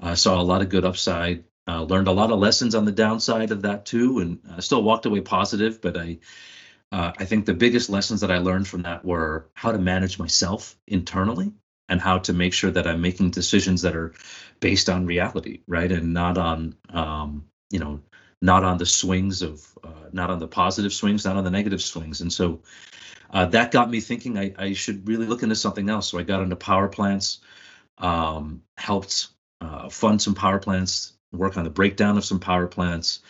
Uh, 0.00 0.14
saw 0.14 0.40
a 0.40 0.42
lot 0.42 0.62
of 0.62 0.70
good 0.70 0.84
upside. 0.84 1.44
Uh, 1.68 1.82
learned 1.84 2.08
a 2.08 2.12
lot 2.12 2.32
of 2.32 2.40
lessons 2.40 2.74
on 2.74 2.84
the 2.84 2.90
downside 2.90 3.52
of 3.52 3.62
that 3.62 3.86
too, 3.86 4.18
and 4.18 4.64
still 4.64 4.82
walked 4.82 5.06
away 5.06 5.20
positive. 5.20 5.80
But 5.80 5.96
I, 5.96 6.18
uh, 6.92 7.12
I 7.18 7.24
think 7.24 7.46
the 7.46 7.54
biggest 7.54 7.90
lessons 7.90 8.20
that 8.20 8.30
I 8.30 8.38
learned 8.38 8.68
from 8.68 8.82
that 8.82 9.04
were 9.04 9.48
how 9.54 9.72
to 9.72 9.78
manage 9.78 10.18
myself 10.18 10.76
internally 10.86 11.52
and 11.88 12.00
how 12.00 12.18
to 12.18 12.32
make 12.32 12.52
sure 12.52 12.70
that 12.70 12.86
I'm 12.86 13.00
making 13.00 13.30
decisions 13.30 13.82
that 13.82 13.96
are 13.96 14.12
based 14.60 14.88
on 14.88 15.06
reality, 15.06 15.60
right, 15.66 15.90
and 15.90 16.12
not 16.12 16.38
on 16.38 16.76
um, 16.90 17.44
you 17.72 17.78
know, 17.78 18.00
not 18.40 18.62
on 18.62 18.78
the 18.78 18.86
swings 18.86 19.42
of, 19.42 19.66
uh, 19.82 20.08
not 20.12 20.30
on 20.30 20.38
the 20.38 20.46
positive 20.46 20.92
swings, 20.92 21.24
not 21.24 21.36
on 21.36 21.44
the 21.44 21.50
negative 21.50 21.82
swings. 21.82 22.20
And 22.20 22.32
so 22.32 22.60
uh, 23.30 23.46
that 23.46 23.72
got 23.72 23.90
me 23.90 24.00
thinking 24.00 24.38
I, 24.38 24.52
I, 24.58 24.72
should 24.74 25.08
really 25.08 25.26
look 25.26 25.42
into 25.42 25.54
something 25.54 25.88
else. 25.88 26.08
So 26.08 26.18
I 26.18 26.22
got 26.22 26.42
into 26.42 26.56
power 26.56 26.88
plants, 26.88 27.40
um, 27.98 28.62
helped 28.76 29.28
uh, 29.60 29.88
fund 29.88 30.20
some 30.20 30.34
power 30.34 30.58
plants, 30.58 31.14
work 31.32 31.56
on 31.56 31.64
the 31.64 31.70
breakdown 31.70 32.18
of 32.18 32.24
some 32.24 32.40
power 32.40 32.66
plants. 32.66 33.20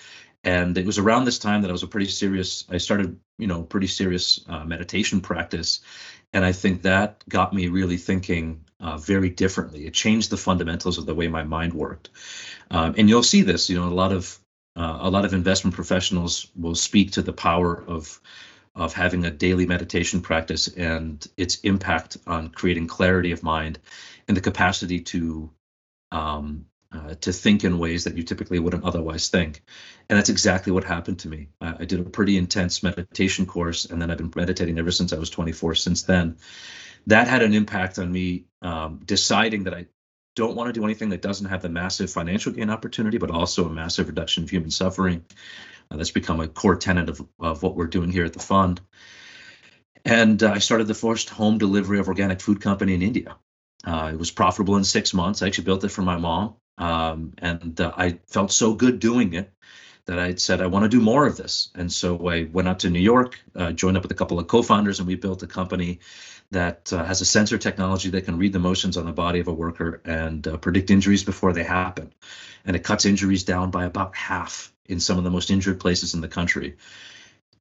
And 0.44 0.76
it 0.76 0.87
was 0.87 0.99
around 0.99 1.25
this 1.25 1.38
time 1.38 1.62
that 1.62 1.68
I 1.68 1.72
was 1.72 1.84
a 1.84 1.88
pretty 1.88 2.08
serious, 2.08 2.64
I 2.68 2.78
started, 2.78 3.18
you 3.38 3.46
know, 3.46 3.62
pretty 3.62 3.87
serious 3.87 4.44
uh, 4.49 4.64
meditation 4.64 5.20
practice. 5.20 5.80
And 6.32 6.44
I 6.44 6.52
think 6.52 6.82
that 6.82 7.22
got 7.28 7.52
me 7.52 7.68
really 7.68 7.96
thinking 7.96 8.64
uh, 8.80 8.96
very 8.96 9.30
differently. 9.30 9.87
It 9.87 9.94
changed 9.94 10.30
the 10.30 10.37
fundamentals 10.37 10.99
of 10.99 11.06
the 11.06 11.14
way 11.14 11.28
my 11.28 11.44
mind 11.44 11.75
worked. 11.75 12.11
Um, 12.70 12.94
and 12.99 13.08
you'll 13.08 13.22
see 13.22 13.42
this, 13.42 13.70
you 13.70 13.76
know, 13.76 13.88
a 13.88 13.94
lot 13.94 14.12
of 14.12 14.38
uh, 14.75 14.99
a 15.02 15.11
lot 15.11 15.26
of 15.26 15.34
investment 15.34 15.75
professionals 15.75 16.46
will 16.56 16.75
speak 16.75 17.12
to 17.12 17.22
the 17.22 17.32
power 17.32 17.84
of 17.87 18.20
of 18.75 18.94
having 18.94 19.26
a 19.26 19.30
daily 19.30 19.66
meditation 19.66 20.22
practice 20.22 20.66
and 20.68 21.26
its 21.37 21.61
impact 21.61 22.16
on 22.26 22.49
creating 22.49 22.87
clarity 22.87 23.30
of 23.32 23.42
mind 23.42 23.78
and 24.26 24.37
the 24.37 24.40
capacity 24.40 24.99
to 24.99 25.50
um, 26.11 26.64
uh, 26.94 27.14
to 27.20 27.32
think 27.32 27.64
in 27.64 27.78
ways 27.78 28.04
that 28.04 28.16
you 28.16 28.22
typically 28.22 28.58
wouldn't 28.58 28.84
otherwise 28.84 29.28
think. 29.28 29.62
And 30.08 30.18
that's 30.18 30.28
exactly 30.28 30.72
what 30.72 30.84
happened 30.84 31.20
to 31.20 31.28
me. 31.28 31.49
I, 31.61 31.76
I 31.80 31.84
did 31.84 32.00
a 32.00 32.04
pretty 32.04 32.37
intense 32.37 32.82
meditation 32.82 33.46
course, 33.46 33.87
and 33.87 34.00
then 34.00 34.11
I've 34.11 34.18
been 34.18 34.32
meditating 34.34 34.78
ever 34.78 34.90
since 34.90 35.12
I 35.12 35.18
was 35.18 35.30
24. 35.30 35.75
Since 35.75 36.02
then, 36.02 36.37
that 37.06 37.28
had 37.28 37.42
an 37.42 37.54
impact 37.54 37.99
on 37.99 38.12
me 38.12 38.44
um, 38.61 39.00
deciding 39.04 39.64
that 39.64 39.75
I 39.75 39.87
don't 40.34 40.56
want 40.56 40.68
to 40.68 40.78
do 40.78 40.84
anything 40.84 41.11
that 41.11 41.22
doesn't 41.22 41.49
have 41.49 41.62
the 41.62 41.68
massive 41.68 42.11
financial 42.11 42.52
gain 42.52 42.70
opportunity, 42.70 43.18
but 43.18 43.30
also 43.30 43.66
a 43.66 43.70
massive 43.70 44.08
reduction 44.08 44.44
of 44.44 44.50
human 44.50 44.70
suffering. 44.70 45.25
Uh, 45.90 45.96
that's 45.96 46.11
become 46.11 46.40
a 46.40 46.49
core 46.49 46.76
tenet 46.76 47.08
of, 47.08 47.26
of 47.38 47.62
what 47.62 47.76
we're 47.76 47.87
doing 47.87 48.11
here 48.11 48.25
at 48.25 48.32
the 48.32 48.38
fund. 48.38 48.80
And 50.04 50.42
uh, 50.42 50.52
I 50.52 50.58
started 50.58 50.87
the 50.87 50.94
first 50.94 51.30
home 51.30 51.58
delivery 51.58 51.99
of 51.99 52.08
organic 52.08 52.40
food 52.40 52.61
company 52.61 52.94
in 52.94 53.02
India. 53.02 53.37
Uh, 53.84 54.11
it 54.12 54.18
was 54.18 54.30
profitable 54.30 54.76
in 54.76 54.84
six 54.84 55.12
months. 55.12 55.42
I 55.42 55.46
actually 55.46 55.64
built 55.64 55.84
it 55.84 55.90
for 55.90 56.02
my 56.02 56.16
mom. 56.16 56.56
Um, 56.79 57.35
and 57.38 57.81
uh, 57.81 57.93
I 57.97 58.19
felt 58.26 58.52
so 58.52 58.75
good 58.75 58.99
doing 58.99 59.35
it 59.35 59.52
that 60.07 60.19
I 60.19 60.35
said, 60.35 60.61
I 60.61 60.67
want 60.67 60.85
to 60.85 60.88
do 60.88 61.00
more 61.00 61.26
of 61.26 61.37
this. 61.37 61.71
And 61.75 61.93
so 61.93 62.29
I 62.29 62.45
went 62.45 62.69
out 62.69 62.81
to 62.81 62.91
New 62.91 63.00
York, 63.00 63.41
uh, 63.55 63.73
joined 63.73 63.97
up 63.97 64.02
with 64.02 64.12
a 64.12 64.17
couple 64.17 64.38
of 64.38 64.49
co 64.49 64.62
founders, 64.62 64.99
and 64.99 65.07
we 65.07 65.14
built 65.14 65.43
a 65.43 65.47
company 65.47 66.00
that 66.50 66.93
uh, 66.93 67.05
has 67.05 67.21
a 67.21 67.25
sensor 67.25 67.57
technology 67.57 68.11
that 68.11 68.25
can 68.25 68.37
read 68.37 68.52
the 68.52 68.59
motions 68.59 68.97
on 68.97 69.07
the 69.07 69.12
body 69.12 69.41
of 69.41 69.49
a 69.49 69.52
worker 69.52 70.02
and 70.05 70.47
uh, 70.47 70.57
predict 70.57 70.91
injuries 70.91 71.25
before 71.25 71.52
they 71.52 71.62
happen. 71.62 72.12
And 72.64 72.76
it 72.76 72.85
cuts 72.85 73.07
injuries 73.07 73.45
down 73.45 73.71
by 73.71 73.85
about 73.85 74.14
half 74.14 74.73
in 74.87 75.00
some 75.00 75.19
of 75.19 75.25
the 75.25 75.31
most 75.31 75.50
injured 75.50 75.81
places 75.81 76.14
in 76.14 76.21
the 76.21 76.29
country. 76.29 76.76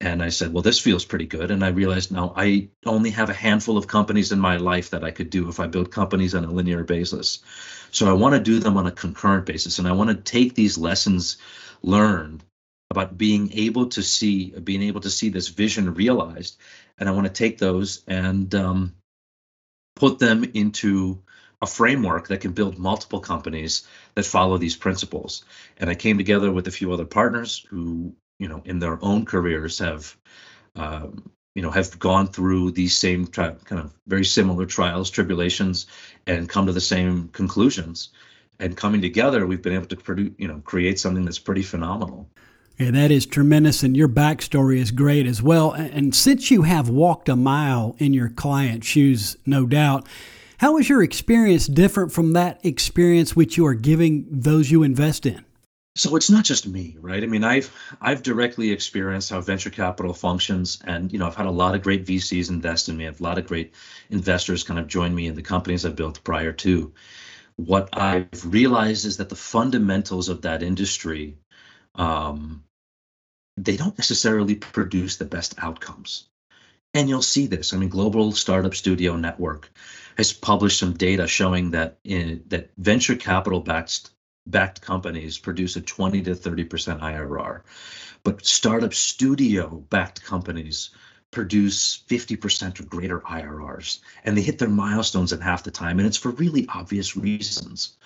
And 0.01 0.23
I 0.23 0.29
said, 0.29 0.51
well, 0.51 0.63
this 0.63 0.79
feels 0.79 1.05
pretty 1.05 1.27
good. 1.27 1.51
And 1.51 1.63
I 1.63 1.67
realized 1.67 2.11
now 2.11 2.33
I 2.35 2.69
only 2.87 3.11
have 3.11 3.29
a 3.29 3.35
handful 3.35 3.77
of 3.77 3.85
companies 3.85 4.31
in 4.31 4.39
my 4.39 4.57
life 4.57 4.89
that 4.89 5.03
I 5.03 5.11
could 5.11 5.29
do 5.29 5.47
if 5.47 5.59
I 5.59 5.67
build 5.67 5.91
companies 5.91 6.33
on 6.33 6.43
a 6.43 6.51
linear 6.51 6.83
basis. 6.83 7.39
So 7.91 8.09
I 8.09 8.13
want 8.13 8.33
to 8.33 8.41
do 8.41 8.57
them 8.57 8.77
on 8.77 8.87
a 8.87 8.91
concurrent 8.91 9.45
basis. 9.45 9.77
And 9.77 9.87
I 9.87 9.91
want 9.91 10.09
to 10.09 10.15
take 10.15 10.55
these 10.55 10.79
lessons 10.79 11.37
learned 11.83 12.43
about 12.89 13.15
being 13.15 13.51
able 13.53 13.89
to 13.89 14.01
see, 14.01 14.49
being 14.49 14.81
able 14.81 15.01
to 15.01 15.09
see 15.11 15.29
this 15.29 15.49
vision 15.49 15.93
realized. 15.93 16.57
And 16.97 17.07
I 17.07 17.11
want 17.11 17.27
to 17.27 17.33
take 17.33 17.59
those 17.59 18.03
and 18.07 18.53
um, 18.55 18.95
put 19.95 20.17
them 20.17 20.43
into 20.55 21.21
a 21.61 21.67
framework 21.67 22.29
that 22.29 22.41
can 22.41 22.53
build 22.53 22.79
multiple 22.79 23.19
companies 23.19 23.87
that 24.15 24.25
follow 24.25 24.57
these 24.57 24.75
principles. 24.75 25.45
And 25.77 25.91
I 25.91 25.95
came 25.95 26.17
together 26.17 26.51
with 26.51 26.67
a 26.67 26.71
few 26.71 26.91
other 26.91 27.05
partners 27.05 27.63
who 27.69 28.15
you 28.41 28.47
know 28.47 28.61
in 28.65 28.79
their 28.79 28.97
own 29.03 29.23
careers 29.23 29.77
have 29.77 30.17
um, 30.75 31.31
you 31.53 31.61
know 31.61 31.69
have 31.69 31.97
gone 31.99 32.27
through 32.27 32.71
these 32.71 32.97
same 32.97 33.27
tri- 33.27 33.55
kind 33.65 33.79
of 33.79 33.93
very 34.07 34.25
similar 34.25 34.65
trials 34.65 35.11
tribulations 35.11 35.85
and 36.25 36.49
come 36.49 36.65
to 36.65 36.73
the 36.73 36.81
same 36.81 37.29
conclusions 37.29 38.09
and 38.59 38.75
coming 38.75 39.01
together 39.01 39.45
we've 39.45 39.61
been 39.61 39.75
able 39.75 39.85
to 39.85 39.95
produce 39.95 40.31
you 40.37 40.47
know 40.47 40.59
create 40.65 40.99
something 40.99 41.23
that's 41.23 41.39
pretty 41.39 41.61
phenomenal 41.61 42.27
yeah, 42.79 42.89
that 42.91 43.11
is 43.11 43.27
tremendous, 43.27 43.83
and 43.83 43.95
your 43.95 44.07
backstory 44.07 44.77
is 44.77 44.89
great 44.89 45.27
as 45.27 45.39
well. 45.39 45.71
And 45.71 46.15
since 46.15 46.49
you 46.49 46.63
have 46.63 46.89
walked 46.89 47.29
a 47.29 47.35
mile 47.35 47.95
in 47.99 48.11
your 48.11 48.29
client's 48.29 48.87
shoes, 48.87 49.37
no 49.45 49.67
doubt, 49.67 50.07
how 50.57 50.79
is 50.79 50.89
your 50.89 51.03
experience 51.03 51.67
different 51.67 52.11
from 52.11 52.33
that 52.33 52.59
experience 52.65 53.35
which 53.35 53.55
you 53.55 53.67
are 53.67 53.75
giving 53.75 54.25
those 54.31 54.71
you 54.71 54.81
invest 54.81 55.27
in? 55.27 55.45
So 55.95 56.15
it's 56.15 56.29
not 56.29 56.45
just 56.45 56.67
me 56.67 56.97
right? 56.99 57.23
I 57.23 57.25
mean 57.25 57.43
i've 57.43 57.73
i've 57.99 58.23
directly 58.23 58.71
experienced 58.71 59.29
how 59.29 59.41
venture 59.41 59.69
capital 59.69 60.13
functions 60.13 60.79
and 60.85 61.11
you 61.11 61.19
know 61.19 61.27
i've 61.27 61.35
had 61.35 61.47
a 61.47 61.51
lot 61.51 61.75
of 61.75 61.83
great 61.83 62.05
vcs 62.05 62.49
invest 62.49 62.89
in 62.89 62.97
me. 62.97 63.07
I've 63.07 63.19
a 63.19 63.23
lot 63.23 63.37
of 63.37 63.47
great 63.47 63.73
investors 64.09 64.63
kind 64.63 64.79
of 64.79 64.87
join 64.87 65.13
me 65.13 65.27
in 65.27 65.35
the 65.35 65.41
companies 65.41 65.85
i've 65.85 65.95
built 65.95 66.23
prior 66.23 66.51
to. 66.53 66.93
What 67.57 67.89
i've 67.97 68.45
realized 68.45 69.05
is 69.05 69.17
that 69.17 69.29
the 69.29 69.35
fundamentals 69.35 70.29
of 70.29 70.41
that 70.43 70.63
industry 70.63 71.37
um, 71.95 72.63
they 73.57 73.75
don't 73.75 73.97
necessarily 73.97 74.55
produce 74.55 75.17
the 75.17 75.25
best 75.25 75.55
outcomes. 75.57 76.29
And 76.93 77.07
you'll 77.07 77.21
see 77.21 77.47
this. 77.47 77.73
I 77.73 77.77
mean 77.77 77.89
global 77.89 78.31
startup 78.31 78.75
studio 78.75 79.15
network 79.17 79.69
has 80.17 80.33
published 80.33 80.79
some 80.79 80.93
data 80.93 81.27
showing 81.27 81.71
that 81.71 81.99
in, 82.03 82.43
that 82.47 82.71
venture 82.77 83.15
capital 83.15 83.59
backed 83.59 84.09
backed 84.47 84.81
companies 84.81 85.37
produce 85.37 85.75
a 85.75 85.81
20 85.81 86.23
to 86.23 86.31
30% 86.31 86.99
IRR. 86.99 87.61
But 88.23 88.45
startup 88.45 88.93
studio 88.93 89.83
backed 89.89 90.23
companies 90.23 90.91
produce 91.31 92.03
50% 92.09 92.79
or 92.79 92.83
greater 92.83 93.19
IRRs 93.21 93.99
and 94.23 94.35
they 94.35 94.41
hit 94.41 94.59
their 94.59 94.69
milestones 94.69 95.31
in 95.31 95.39
half 95.39 95.63
the 95.63 95.71
time 95.71 95.97
and 95.97 96.07
it's 96.07 96.17
for 96.17 96.31
really 96.31 96.67
obvious 96.73 97.15
reasons. 97.15 97.97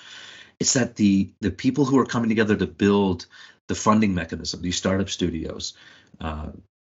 It's 0.60 0.74
that 0.74 0.96
the 0.96 1.34
the 1.42 1.52
people 1.52 1.86
who 1.86 2.00
are 2.00 2.06
coming 2.06 2.30
together 2.30 2.56
to 2.56 2.68
build 2.68 3.26
the 3.68 3.76
funding 3.76 4.14
mechanism, 4.14 4.62
these 4.62 4.78
startup 4.78 5.10
studios, 5.10 5.74
uh, 6.22 6.52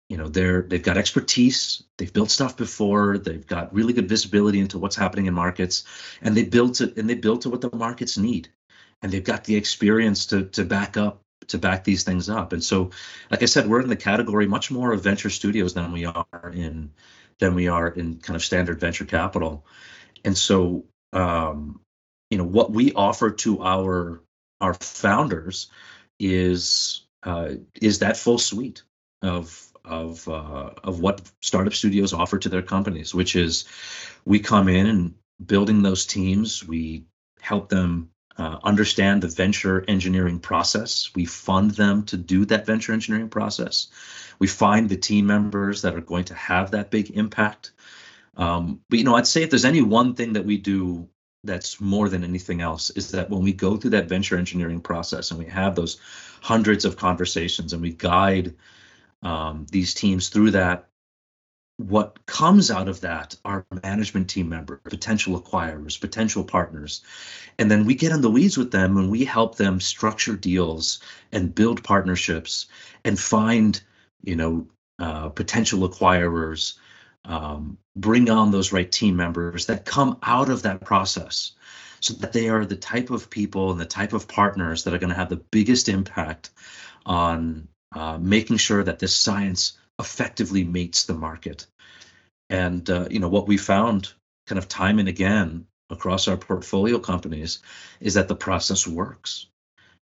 you 0.09 0.17
know, 0.17 0.29
they're 0.29 0.63
they've 0.63 0.83
got 0.83 0.97
expertise, 0.97 1.83
they've 1.97 2.13
built 2.13 2.31
stuff 2.31 2.57
before, 2.57 3.19
they've 3.19 3.47
got 3.47 3.75
really 3.75 3.95
good 3.95 4.09
visibility 4.09 4.61
into 4.61 4.79
what's 4.79 4.97
happening 4.97 5.27
in 5.27 5.35
markets, 5.35 5.85
and 6.23 6.37
they 6.37 6.45
built 6.45 6.81
it 6.81 6.97
and 6.99 7.11
they 7.11 7.15
built 7.15 7.43
to 7.43 7.51
what 7.51 7.63
the 7.63 7.75
markets 7.75 8.17
need 8.17 8.49
and 9.03 9.13
they've 9.13 9.25
got 9.25 9.45
the 9.45 9.57
experience 9.57 10.27
to 10.27 10.45
to 10.47 10.65
back 10.65 10.97
up 10.97 11.23
to 11.49 11.59
back 11.59 11.85
these 11.85 12.05
things 12.05 12.29
up. 12.29 12.53
And 12.53 12.63
so, 12.63 12.91
like 13.31 13.43
I 13.43 13.47
said, 13.47 13.67
we're 13.67 13.81
in 13.81 13.89
the 13.89 13.97
category 13.97 14.47
much 14.47 14.71
more 14.71 14.93
of 14.93 15.03
venture 15.03 15.31
studios 15.31 15.75
than 15.75 15.93
we 15.93 16.05
are 16.05 16.53
in 16.53 16.91
than 17.39 17.55
we 17.55 17.69
are 17.69 17.89
in 17.89 18.19
kind 18.19 18.37
of 18.37 18.45
standard 18.45 18.81
venture 18.81 19.05
capital. 19.05 19.65
And 20.25 20.37
so, 20.37 20.85
um, 21.13 21.81
you 22.31 22.39
know, 22.39 22.45
what 22.45 22.71
we 22.71 22.93
offer 22.93 23.31
to 23.31 23.63
our 23.63 24.23
our 24.61 24.75
founders 24.75 25.71
is 26.19 27.07
uh, 27.23 27.53
is 27.81 28.01
that 28.01 28.17
full 28.17 28.39
suite 28.39 28.83
of 29.23 29.73
of 29.85 30.29
uh, 30.29 30.71
of 30.85 31.01
what 31.01 31.23
startup 31.41 31.75
studios 31.75 32.13
offer 32.13 32.39
to 32.39 32.49
their 32.49 32.63
companies, 32.63 33.15
which 33.15 33.37
is 33.37 33.65
we 34.25 34.41
come 34.41 34.69
in 34.69 34.87
and 34.87 35.15
building 35.45 35.83
those 35.83 36.05
teams, 36.05 36.67
we 36.67 37.05
help 37.41 37.69
them 37.69 38.11
uh, 38.39 38.59
understand 38.63 39.23
the 39.23 39.29
venture 39.29 39.85
engineering 39.89 40.39
process. 40.39 41.11
We 41.15 41.25
fund 41.25 41.73
them 41.73 42.05
to 42.05 42.17
do 42.17 42.45
that 42.47 42.67
venture 42.67 42.93
engineering 42.93 43.29
process. 43.29 43.89
We 44.39 44.47
find 44.47 44.89
the 44.89 44.97
team 44.97 45.27
members 45.27 45.83
that 45.83 45.95
are 45.95 46.01
going 46.01 46.25
to 46.27 46.35
have 46.35 46.71
that 46.71 46.91
big 46.91 47.11
impact. 47.11 47.73
Um, 48.37 48.81
but 48.89 49.01
you 49.01 49.05
know, 49.05 49.17
I'd 49.17 49.27
say 49.27 49.43
if 49.43 49.51
there's 49.51 49.65
any 49.65 49.83
one 49.83 50.15
thing 50.15 50.35
that 50.35 50.45
we 50.45 50.57
do 50.57 51.09
that's 51.45 51.81
more 51.81 52.09
than 52.09 52.25
anything 52.25 52.61
else 52.61 52.91
is 52.91 53.11
that 53.13 53.31
when 53.31 53.43
we 53.43 53.53
go 53.53 53.77
through 53.77 53.91
that 53.91 54.09
venture 54.09 54.37
engineering 54.37 54.81
process 54.81 55.31
and 55.31 55.39
we 55.39 55.47
have 55.47 55.75
those 55.75 55.99
hundreds 56.41 56.85
of 56.85 56.97
conversations 56.97 57.73
and 57.73 57.83
we 57.83 57.93
guide 57.93 58.55
um, 59.23 59.67
these 59.71 59.95
teams 59.95 60.29
through 60.29 60.53
that 60.53 60.89
what 61.79 62.27
comes 62.27 62.73
out 62.73 62.89
of 62.89 63.01
that 63.03 63.37
are 63.45 63.65
management 63.85 64.29
team 64.29 64.49
members, 64.49 64.81
potential 64.85 65.41
acquirers, 65.41 65.99
potential 66.01 66.43
partners. 66.43 67.03
And 67.57 67.71
then 67.71 67.87
we 67.87 67.95
get 67.95 68.11
in 68.11 68.21
the 68.21 68.31
weeds 68.31 68.59
with 68.59 68.73
them 68.73 68.97
and 68.99 69.11
we 69.11 69.25
help 69.25 69.57
them 69.57 69.81
structure 69.81 70.35
deals 70.35 70.99
and 71.31 71.55
build 71.55 71.85
partnerships 71.85 72.67
and 73.05 73.19
find, 73.19 73.81
you 74.23 74.35
know, 74.35 74.67
uh, 74.99 75.29
potential 75.29 75.89
acquirers, 75.89 76.75
um, 77.25 77.79
bring 77.95 78.29
on 78.29 78.51
those 78.51 78.73
right 78.73 78.91
team 78.91 79.15
members 79.15 79.67
that 79.67 79.85
come 79.85 80.19
out 80.25 80.51
of 80.51 80.63
that 80.63 80.81
process 80.81 81.53
so 82.01 82.13
that 82.15 82.33
they 82.33 82.49
are 82.49 82.65
the 82.65 82.77
type 82.77 83.11
of 83.11 83.31
people 83.31 83.71
and 83.71 83.81
the 83.81 83.87
type 83.87 84.13
of 84.13 84.27
partners 84.27 84.83
that 84.83 84.95
are 84.95 84.99
going 84.99 85.11
to 85.11 85.17
have 85.17 85.29
the 85.29 85.37
biggest 85.37 85.89
impact 85.89 86.51
on 87.07 87.69
uh, 87.93 88.19
making 88.19 88.57
sure 88.57 88.83
that 88.83 88.99
this 88.99 89.15
science 89.15 89.79
effectively 89.99 90.65
meets 90.65 91.05
the 91.05 91.15
market. 91.15 91.67
And 92.51 92.89
uh, 92.89 93.09
you 93.11 93.19
know 93.19 93.29
what 93.29 93.47
we 93.47 93.57
found, 93.57 94.13
kind 94.47 94.59
of 94.59 94.69
time 94.69 94.99
and 94.99 95.09
again 95.09 95.67
across 95.91 96.29
our 96.29 96.37
portfolio 96.37 96.99
companies, 96.99 97.61
is 98.01 98.15
that 98.15 98.29
the 98.29 98.37
process 98.37 98.87
works. 98.87 99.47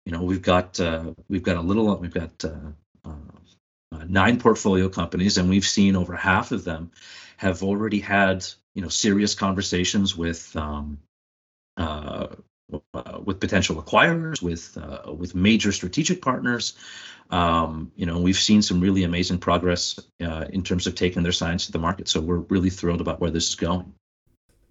You 0.06 0.12
know, 0.12 0.22
we've 0.22 0.42
got 0.42 0.80
uh, 0.80 1.12
we've 1.28 1.42
got 1.42 1.56
a 1.56 1.60
little 1.60 1.94
we've 1.96 2.14
got 2.14 2.44
uh, 2.44 2.72
uh, 3.04 3.12
uh, 3.92 4.04
nine 4.08 4.38
portfolio 4.38 4.88
companies, 4.88 5.38
and 5.38 5.48
we've 5.48 5.66
seen 5.66 5.96
over 5.96 6.16
half 6.16 6.52
of 6.52 6.64
them 6.64 6.90
have 7.36 7.62
already 7.62 8.00
had 8.00 8.44
you 8.74 8.82
know 8.82 8.88
serious 8.88 9.34
conversations 9.34 10.16
with 10.16 10.56
um, 10.56 10.98
uh, 11.76 12.28
with 13.24 13.40
potential 13.40 13.82
acquirers, 13.82 14.40
with 14.40 14.78
with 15.06 15.34
major 15.34 15.72
strategic 15.72 16.22
partners. 16.22 16.74
Um, 17.30 17.92
you 17.94 18.06
know, 18.06 18.18
we've 18.18 18.36
seen 18.36 18.60
some 18.60 18.80
really 18.80 19.04
amazing 19.04 19.38
progress 19.38 19.98
uh, 20.20 20.46
in 20.50 20.62
terms 20.62 20.86
of 20.86 20.94
taking 20.94 21.22
their 21.22 21.32
science 21.32 21.66
to 21.66 21.72
the 21.72 21.78
market. 21.78 22.08
So 22.08 22.20
we're 22.20 22.38
really 22.48 22.70
thrilled 22.70 23.00
about 23.00 23.20
where 23.20 23.30
this 23.30 23.48
is 23.48 23.54
going. 23.54 23.92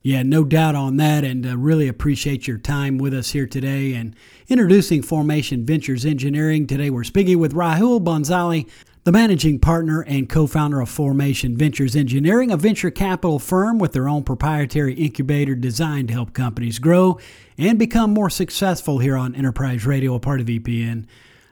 Yeah, 0.01 0.23
no 0.23 0.45
doubt 0.45 0.75
on 0.75 0.95
that, 0.97 1.25
and 1.25 1.45
uh, 1.45 1.57
really 1.57 1.89
appreciate 1.89 2.47
your 2.47 2.57
time 2.57 2.97
with 2.97 3.13
us 3.13 3.31
here 3.31 3.45
today 3.45 3.93
and 3.93 4.15
introducing 4.47 5.01
Formation 5.01 5.65
Ventures 5.65 6.05
Engineering. 6.05 6.67
Today 6.67 6.89
we're 6.89 7.03
speaking 7.03 7.37
with 7.37 7.53
Rahul 7.53 8.01
Bhansali, 8.01 8.65
the 9.03 9.11
managing 9.11 9.59
partner 9.59 10.01
and 10.03 10.29
co 10.29 10.47
founder 10.47 10.79
of 10.79 10.87
Formation 10.87 11.57
Ventures 11.57 11.97
Engineering, 11.97 12.49
a 12.49 12.55
venture 12.55 12.91
capital 12.91 13.39
firm 13.39 13.77
with 13.77 13.91
their 13.91 14.07
own 14.07 14.23
proprietary 14.23 14.93
incubator 14.93 15.53
designed 15.53 16.07
to 16.07 16.13
help 16.13 16.31
companies 16.31 16.79
grow 16.79 17.19
and 17.57 17.77
become 17.77 18.13
more 18.13 18.29
successful 18.29 18.99
here 18.99 19.17
on 19.17 19.35
Enterprise 19.35 19.85
Radio, 19.85 20.15
a 20.15 20.19
part 20.21 20.39
of 20.39 20.47
EPN, 20.47 21.07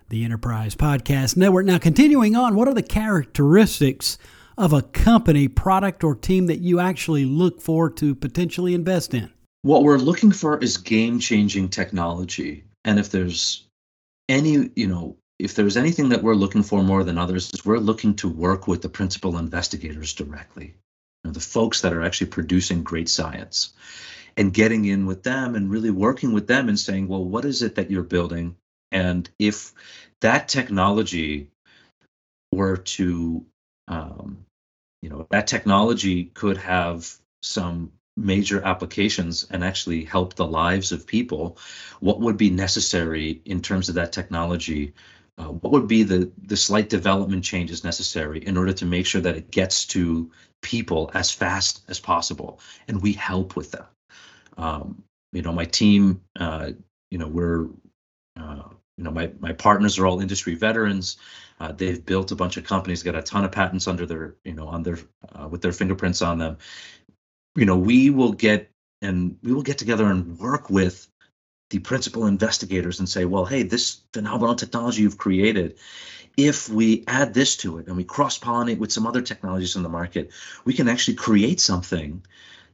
the 0.09 0.23
Enterprise 0.23 0.75
Podcast 0.75 1.35
Network. 1.35 1.65
Now, 1.65 1.77
continuing 1.77 2.35
on, 2.35 2.55
what 2.55 2.67
are 2.67 2.73
the 2.73 2.83
characteristics 2.83 4.17
of 4.57 4.73
a 4.73 4.81
company, 4.81 5.47
product, 5.47 6.03
or 6.03 6.15
team 6.15 6.47
that 6.47 6.59
you 6.59 6.79
actually 6.79 7.25
look 7.25 7.61
for 7.61 7.89
to 7.91 8.15
potentially 8.15 8.73
invest 8.73 9.13
in? 9.13 9.31
What 9.63 9.83
we're 9.83 9.97
looking 9.97 10.31
for 10.31 10.57
is 10.57 10.77
game 10.77 11.19
changing 11.19 11.69
technology. 11.69 12.63
And 12.85 12.99
if 12.99 13.11
there's 13.11 13.67
any, 14.29 14.69
you 14.75 14.87
know, 14.87 15.17
if 15.39 15.55
there's 15.55 15.77
anything 15.77 16.09
that 16.09 16.23
we're 16.23 16.33
looking 16.33 16.63
for 16.63 16.81
more 16.81 17.03
than 17.03 17.17
others, 17.17 17.51
is 17.53 17.65
we're 17.65 17.77
looking 17.77 18.15
to 18.15 18.29
work 18.29 18.67
with 18.67 18.81
the 18.81 18.89
principal 18.89 19.37
investigators 19.37 20.13
directly, 20.13 20.65
you 20.65 20.73
know, 21.25 21.31
the 21.31 21.39
folks 21.39 21.81
that 21.81 21.93
are 21.93 22.01
actually 22.01 22.27
producing 22.27 22.83
great 22.83 23.09
science, 23.09 23.73
and 24.37 24.53
getting 24.53 24.85
in 24.85 25.05
with 25.05 25.23
them 25.23 25.55
and 25.55 25.69
really 25.69 25.89
working 25.91 26.31
with 26.31 26.47
them 26.47 26.69
and 26.69 26.79
saying, 26.79 27.07
well, 27.07 27.23
what 27.23 27.43
is 27.43 27.61
it 27.61 27.75
that 27.75 27.91
you're 27.91 28.03
building? 28.03 28.55
And 28.91 29.29
if 29.39 29.73
that 30.21 30.47
technology 30.47 31.49
were 32.51 32.77
to, 32.77 33.45
um, 33.87 34.45
you 35.01 35.09
know, 35.09 35.27
that 35.31 35.47
technology 35.47 36.25
could 36.33 36.57
have 36.57 37.17
some 37.41 37.91
major 38.15 38.63
applications 38.65 39.45
and 39.51 39.63
actually 39.63 40.03
help 40.03 40.33
the 40.35 40.47
lives 40.47 40.91
of 40.91 41.05
people, 41.05 41.57
what 41.99 42.19
would 42.19 42.37
be 42.37 42.49
necessary 42.49 43.41
in 43.45 43.61
terms 43.61 43.89
of 43.89 43.95
that 43.95 44.11
technology? 44.11 44.93
Uh, 45.37 45.49
what 45.49 45.71
would 45.71 45.87
be 45.87 46.01
the 46.03 46.31
the 46.47 46.57
slight 46.57 46.89
development 46.89 47.43
changes 47.43 47.83
necessary 47.83 48.39
in 48.39 48.57
order 48.57 48.73
to 48.73 48.85
make 48.85 49.05
sure 49.05 49.21
that 49.21 49.35
it 49.35 49.51
gets 49.51 49.85
to 49.85 50.31
people 50.63 51.11
as 51.13 51.29
fast 51.29 51.83
as 51.89 51.99
possible? 51.99 52.59
And 52.87 53.01
we 53.01 53.13
help 53.13 53.55
with 53.55 53.71
that. 53.71 53.89
Um, 54.57 55.03
you 55.33 55.43
know, 55.43 55.53
my 55.53 55.65
team, 55.65 56.21
uh, 56.39 56.71
you 57.11 57.19
know, 57.19 57.27
we're, 57.27 57.67
uh, 58.39 58.63
you 58.97 59.03
know, 59.03 59.11
my 59.11 59.31
my 59.39 59.53
partners 59.53 59.99
are 59.99 60.07
all 60.07 60.19
industry 60.19 60.55
veterans. 60.55 61.17
Uh, 61.59 61.71
they've 61.71 62.05
built 62.05 62.31
a 62.31 62.35
bunch 62.35 62.57
of 62.57 62.63
companies, 62.63 63.03
got 63.03 63.15
a 63.15 63.21
ton 63.21 63.45
of 63.45 63.51
patents 63.51 63.87
under 63.87 64.05
their, 64.05 64.35
you 64.43 64.53
know, 64.53 64.67
on 64.67 64.83
their 64.83 64.97
uh, 65.33 65.47
with 65.47 65.61
their 65.61 65.71
fingerprints 65.71 66.21
on 66.21 66.37
them. 66.37 66.57
You 67.55 67.65
know, 67.65 67.77
we 67.77 68.09
will 68.09 68.33
get 68.33 68.71
and 69.01 69.37
we 69.43 69.53
will 69.53 69.63
get 69.63 69.77
together 69.77 70.05
and 70.05 70.39
work 70.39 70.69
with 70.69 71.07
the 71.69 71.79
principal 71.79 72.25
investigators 72.25 72.99
and 72.99 73.09
say, 73.09 73.25
well, 73.25 73.45
hey, 73.45 73.63
this 73.63 74.01
phenomenal 74.13 74.55
technology 74.55 75.01
you've 75.01 75.17
created, 75.17 75.77
if 76.37 76.69
we 76.69 77.03
add 77.07 77.33
this 77.33 77.57
to 77.57 77.77
it 77.77 77.87
and 77.87 77.97
we 77.97 78.03
cross 78.03 78.39
pollinate 78.39 78.77
with 78.77 78.91
some 78.91 79.05
other 79.05 79.21
technologies 79.21 79.75
in 79.75 79.83
the 79.83 79.89
market, 79.89 80.31
we 80.65 80.73
can 80.73 80.87
actually 80.87 81.15
create 81.15 81.59
something 81.59 82.23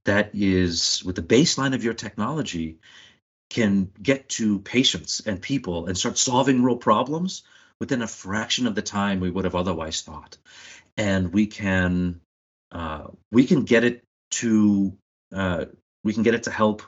that 0.03 0.31
is 0.33 1.01
with 1.05 1.15
the 1.15 1.21
baseline 1.21 1.73
of 1.73 1.83
your 1.83 1.93
technology 1.93 2.77
can 3.49 3.91
get 4.01 4.29
to 4.29 4.59
patients 4.59 5.21
and 5.25 5.41
people 5.41 5.87
and 5.87 5.97
start 5.97 6.17
solving 6.17 6.63
real 6.63 6.77
problems 6.77 7.43
within 7.79 8.01
a 8.01 8.07
fraction 8.07 8.67
of 8.67 8.75
the 8.75 8.81
time 8.81 9.19
we 9.19 9.29
would 9.29 9.45
have 9.45 9.55
otherwise 9.55 10.01
thought. 10.01 10.37
And 10.97 11.33
we 11.33 11.47
can 11.47 12.21
uh, 12.71 13.07
we 13.31 13.45
can 13.45 13.63
get 13.63 13.83
it 13.83 14.03
to 14.31 14.97
uh, 15.33 15.65
we 16.03 16.13
can 16.13 16.23
get 16.23 16.35
it 16.35 16.43
to 16.43 16.51
help 16.51 16.81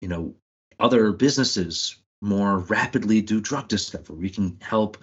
you 0.00 0.08
know 0.08 0.34
other 0.78 1.12
businesses 1.12 1.96
more 2.20 2.58
rapidly 2.58 3.20
do 3.20 3.40
drug 3.40 3.68
discovery. 3.68 4.16
We 4.16 4.30
can 4.30 4.58
help 4.60 5.02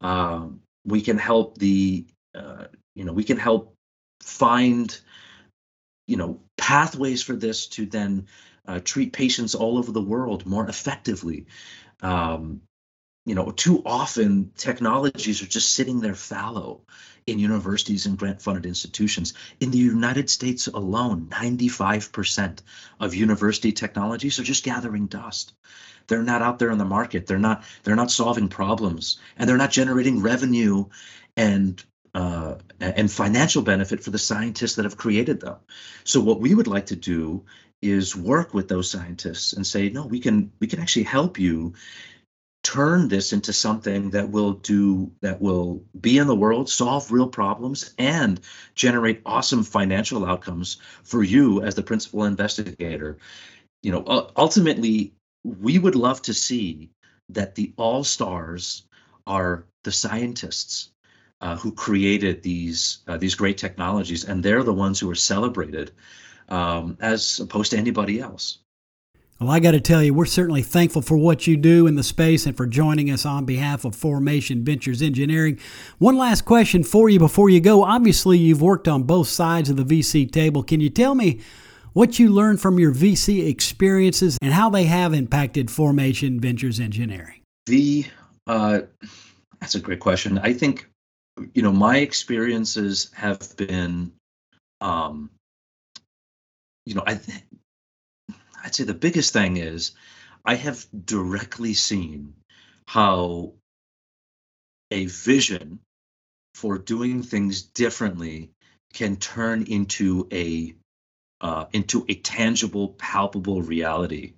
um, 0.00 0.60
we 0.84 1.00
can 1.00 1.18
help 1.18 1.58
the 1.58 2.06
uh, 2.34 2.66
you 2.94 3.04
know 3.04 3.12
we 3.12 3.24
can 3.24 3.36
help 3.36 3.74
find 4.22 4.98
you 6.06 6.16
know 6.16 6.40
pathways 6.56 7.22
for 7.22 7.34
this 7.34 7.66
to 7.68 7.86
then 7.86 8.26
uh, 8.70 8.80
treat 8.84 9.12
patients 9.12 9.54
all 9.56 9.78
over 9.78 9.90
the 9.90 10.00
world 10.00 10.46
more 10.46 10.68
effectively. 10.68 11.46
Um, 12.02 12.60
you 13.26 13.34
know, 13.34 13.50
too 13.50 13.82
often 13.84 14.52
technologies 14.56 15.42
are 15.42 15.46
just 15.46 15.74
sitting 15.74 16.00
there 16.00 16.14
fallow 16.14 16.82
in 17.26 17.38
universities 17.38 18.06
and 18.06 18.16
grant 18.16 18.40
funded 18.40 18.66
institutions. 18.66 19.34
In 19.58 19.72
the 19.72 19.78
United 19.78 20.30
States 20.30 20.68
alone, 20.68 21.26
95% 21.30 22.60
of 23.00 23.14
university 23.14 23.72
technologies 23.72 24.38
are 24.38 24.44
just 24.44 24.64
gathering 24.64 25.06
dust. 25.06 25.52
They're 26.06 26.22
not 26.22 26.42
out 26.42 26.58
there 26.58 26.70
in 26.70 26.78
the 26.78 26.84
market. 26.84 27.26
They're 27.26 27.38
not 27.38 27.64
they're 27.82 27.96
not 27.96 28.10
solving 28.10 28.48
problems 28.48 29.18
and 29.36 29.48
they're 29.48 29.56
not 29.56 29.70
generating 29.70 30.22
revenue 30.22 30.86
and 31.36 31.82
uh, 32.14 32.56
and 32.80 33.10
financial 33.10 33.62
benefit 33.62 34.02
for 34.02 34.10
the 34.10 34.18
scientists 34.18 34.74
that 34.74 34.84
have 34.84 34.96
created 34.96 35.40
them. 35.40 35.56
So 36.04 36.20
what 36.20 36.40
we 36.40 36.54
would 36.54 36.66
like 36.66 36.86
to 36.86 36.96
do 36.96 37.44
is 37.82 38.16
work 38.16 38.52
with 38.52 38.68
those 38.68 38.90
scientists 38.90 39.52
and 39.52 39.66
say, 39.66 39.88
no, 39.88 40.06
we 40.06 40.20
can 40.20 40.52
we 40.60 40.66
can 40.66 40.80
actually 40.80 41.04
help 41.04 41.38
you 41.38 41.74
turn 42.62 43.08
this 43.08 43.32
into 43.32 43.52
something 43.52 44.10
that 44.10 44.30
will 44.30 44.52
do 44.52 45.10
that 45.22 45.40
will 45.40 45.82
be 45.98 46.18
in 46.18 46.26
the 46.26 46.34
world, 46.34 46.68
solve 46.68 47.10
real 47.10 47.28
problems, 47.28 47.94
and 47.98 48.40
generate 48.74 49.22
awesome 49.24 49.62
financial 49.62 50.26
outcomes 50.26 50.78
for 51.02 51.22
you 51.22 51.62
as 51.62 51.74
the 51.74 51.82
principal 51.82 52.24
investigator. 52.24 53.16
You 53.82 53.92
know, 53.92 54.30
ultimately, 54.36 55.14
we 55.42 55.78
would 55.78 55.94
love 55.94 56.20
to 56.22 56.34
see 56.34 56.90
that 57.30 57.54
the 57.54 57.72
all 57.76 58.04
stars 58.04 58.86
are 59.26 59.64
the 59.84 59.92
scientists 59.92 60.90
uh, 61.40 61.56
who 61.56 61.72
created 61.72 62.42
these 62.42 62.98
uh, 63.08 63.16
these 63.16 63.34
great 63.34 63.58
technologies, 63.58 64.24
and 64.24 64.42
they're 64.42 64.62
the 64.62 64.72
ones 64.72 65.00
who 65.00 65.10
are 65.10 65.14
celebrated 65.14 65.90
um, 66.48 66.96
as 67.00 67.40
opposed 67.40 67.70
to 67.70 67.78
anybody 67.78 68.20
else. 68.20 68.58
Well, 69.40 69.50
I 69.50 69.58
got 69.58 69.70
to 69.70 69.80
tell 69.80 70.02
you, 70.02 70.12
we're 70.12 70.26
certainly 70.26 70.60
thankful 70.60 71.00
for 71.00 71.16
what 71.16 71.46
you 71.46 71.56
do 71.56 71.86
in 71.86 71.94
the 71.94 72.02
space 72.02 72.44
and 72.44 72.54
for 72.54 72.66
joining 72.66 73.10
us 73.10 73.24
on 73.24 73.46
behalf 73.46 73.86
of 73.86 73.96
Formation 73.96 74.62
Ventures 74.64 75.00
Engineering. 75.00 75.58
One 75.96 76.18
last 76.18 76.44
question 76.44 76.84
for 76.84 77.08
you 77.08 77.18
before 77.18 77.48
you 77.48 77.58
go. 77.58 77.82
Obviously, 77.82 78.36
you've 78.36 78.60
worked 78.60 78.86
on 78.86 79.04
both 79.04 79.28
sides 79.28 79.70
of 79.70 79.76
the 79.76 79.84
VC 79.84 80.30
table. 80.30 80.62
Can 80.62 80.80
you 80.80 80.90
tell 80.90 81.14
me 81.14 81.40
what 81.94 82.18
you 82.18 82.28
learned 82.28 82.60
from 82.60 82.78
your 82.78 82.92
VC 82.92 83.48
experiences 83.48 84.36
and 84.42 84.52
how 84.52 84.68
they 84.68 84.84
have 84.84 85.14
impacted 85.14 85.70
Formation 85.70 86.38
Ventures 86.38 86.78
Engineering? 86.78 87.40
The 87.64 88.04
uh, 88.46 88.80
that's 89.58 89.74
a 89.74 89.80
great 89.80 90.00
question. 90.00 90.38
I 90.38 90.52
think 90.52 90.89
you 91.54 91.62
know 91.62 91.72
my 91.72 91.98
experiences 91.98 93.10
have 93.14 93.56
been 93.56 94.12
um 94.80 95.30
you 96.86 96.94
know 96.94 97.02
i 97.06 97.14
th- 97.14 97.44
i'd 98.64 98.74
say 98.74 98.84
the 98.84 98.94
biggest 98.94 99.32
thing 99.32 99.56
is 99.56 99.92
i 100.44 100.54
have 100.54 100.86
directly 101.04 101.74
seen 101.74 102.34
how 102.86 103.52
a 104.90 105.06
vision 105.06 105.80
for 106.54 106.78
doing 106.78 107.22
things 107.22 107.62
differently 107.62 108.50
can 108.92 109.16
turn 109.16 109.62
into 109.62 110.28
a 110.32 110.74
uh, 111.40 111.64
into 111.72 112.04
a 112.08 112.14
tangible 112.14 112.90
palpable 112.90 113.62
reality. 113.62 114.34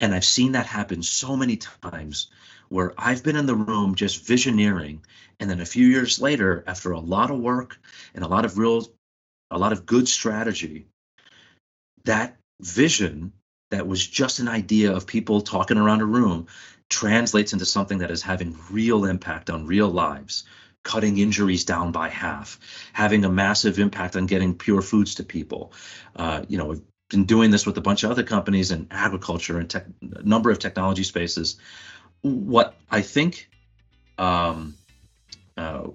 And 0.00 0.14
i've 0.14 0.24
seen 0.24 0.52
that 0.52 0.66
happen 0.66 1.02
so 1.02 1.36
many 1.36 1.56
times 1.56 2.30
where 2.72 2.94
I've 2.96 3.22
been 3.22 3.36
in 3.36 3.44
the 3.44 3.54
room 3.54 3.94
just 3.94 4.24
visioneering, 4.24 5.00
and 5.38 5.50
then 5.50 5.60
a 5.60 5.66
few 5.66 5.86
years 5.86 6.20
later, 6.20 6.64
after 6.66 6.92
a 6.92 6.98
lot 6.98 7.30
of 7.30 7.38
work 7.38 7.78
and 8.14 8.24
a 8.24 8.28
lot 8.28 8.46
of 8.46 8.56
real, 8.56 8.86
a 9.50 9.58
lot 9.58 9.72
of 9.72 9.84
good 9.84 10.08
strategy, 10.08 10.86
that 12.04 12.38
vision 12.62 13.32
that 13.70 13.86
was 13.86 14.06
just 14.06 14.38
an 14.38 14.48
idea 14.48 14.92
of 14.94 15.06
people 15.06 15.42
talking 15.42 15.76
around 15.76 16.00
a 16.00 16.06
room 16.06 16.46
translates 16.88 17.52
into 17.52 17.66
something 17.66 17.98
that 17.98 18.10
is 18.10 18.22
having 18.22 18.56
real 18.70 19.04
impact 19.04 19.50
on 19.50 19.66
real 19.66 19.88
lives 19.88 20.44
cutting 20.82 21.18
injuries 21.18 21.64
down 21.64 21.92
by 21.92 22.08
half 22.08 22.58
having 22.92 23.24
a 23.24 23.30
massive 23.30 23.78
impact 23.78 24.16
on 24.16 24.26
getting 24.26 24.54
pure 24.54 24.82
foods 24.82 25.14
to 25.14 25.22
people. 25.22 25.72
Uh, 26.16 26.42
you 26.48 26.58
know 26.58 26.66
we've 26.66 26.82
been 27.08 27.24
doing 27.24 27.50
this 27.50 27.66
with 27.66 27.76
a 27.78 27.80
bunch 27.80 28.02
of 28.02 28.10
other 28.10 28.22
companies 28.22 28.70
in 28.72 28.86
agriculture 28.90 29.58
and 29.58 29.70
tech, 29.70 29.86
a 30.02 30.22
number 30.22 30.50
of 30.50 30.58
technology 30.58 31.04
spaces 31.04 31.56
what 32.22 32.74
I 32.90 33.02
think, 33.02 33.48
um, 34.16 34.76
uh, 35.56 35.88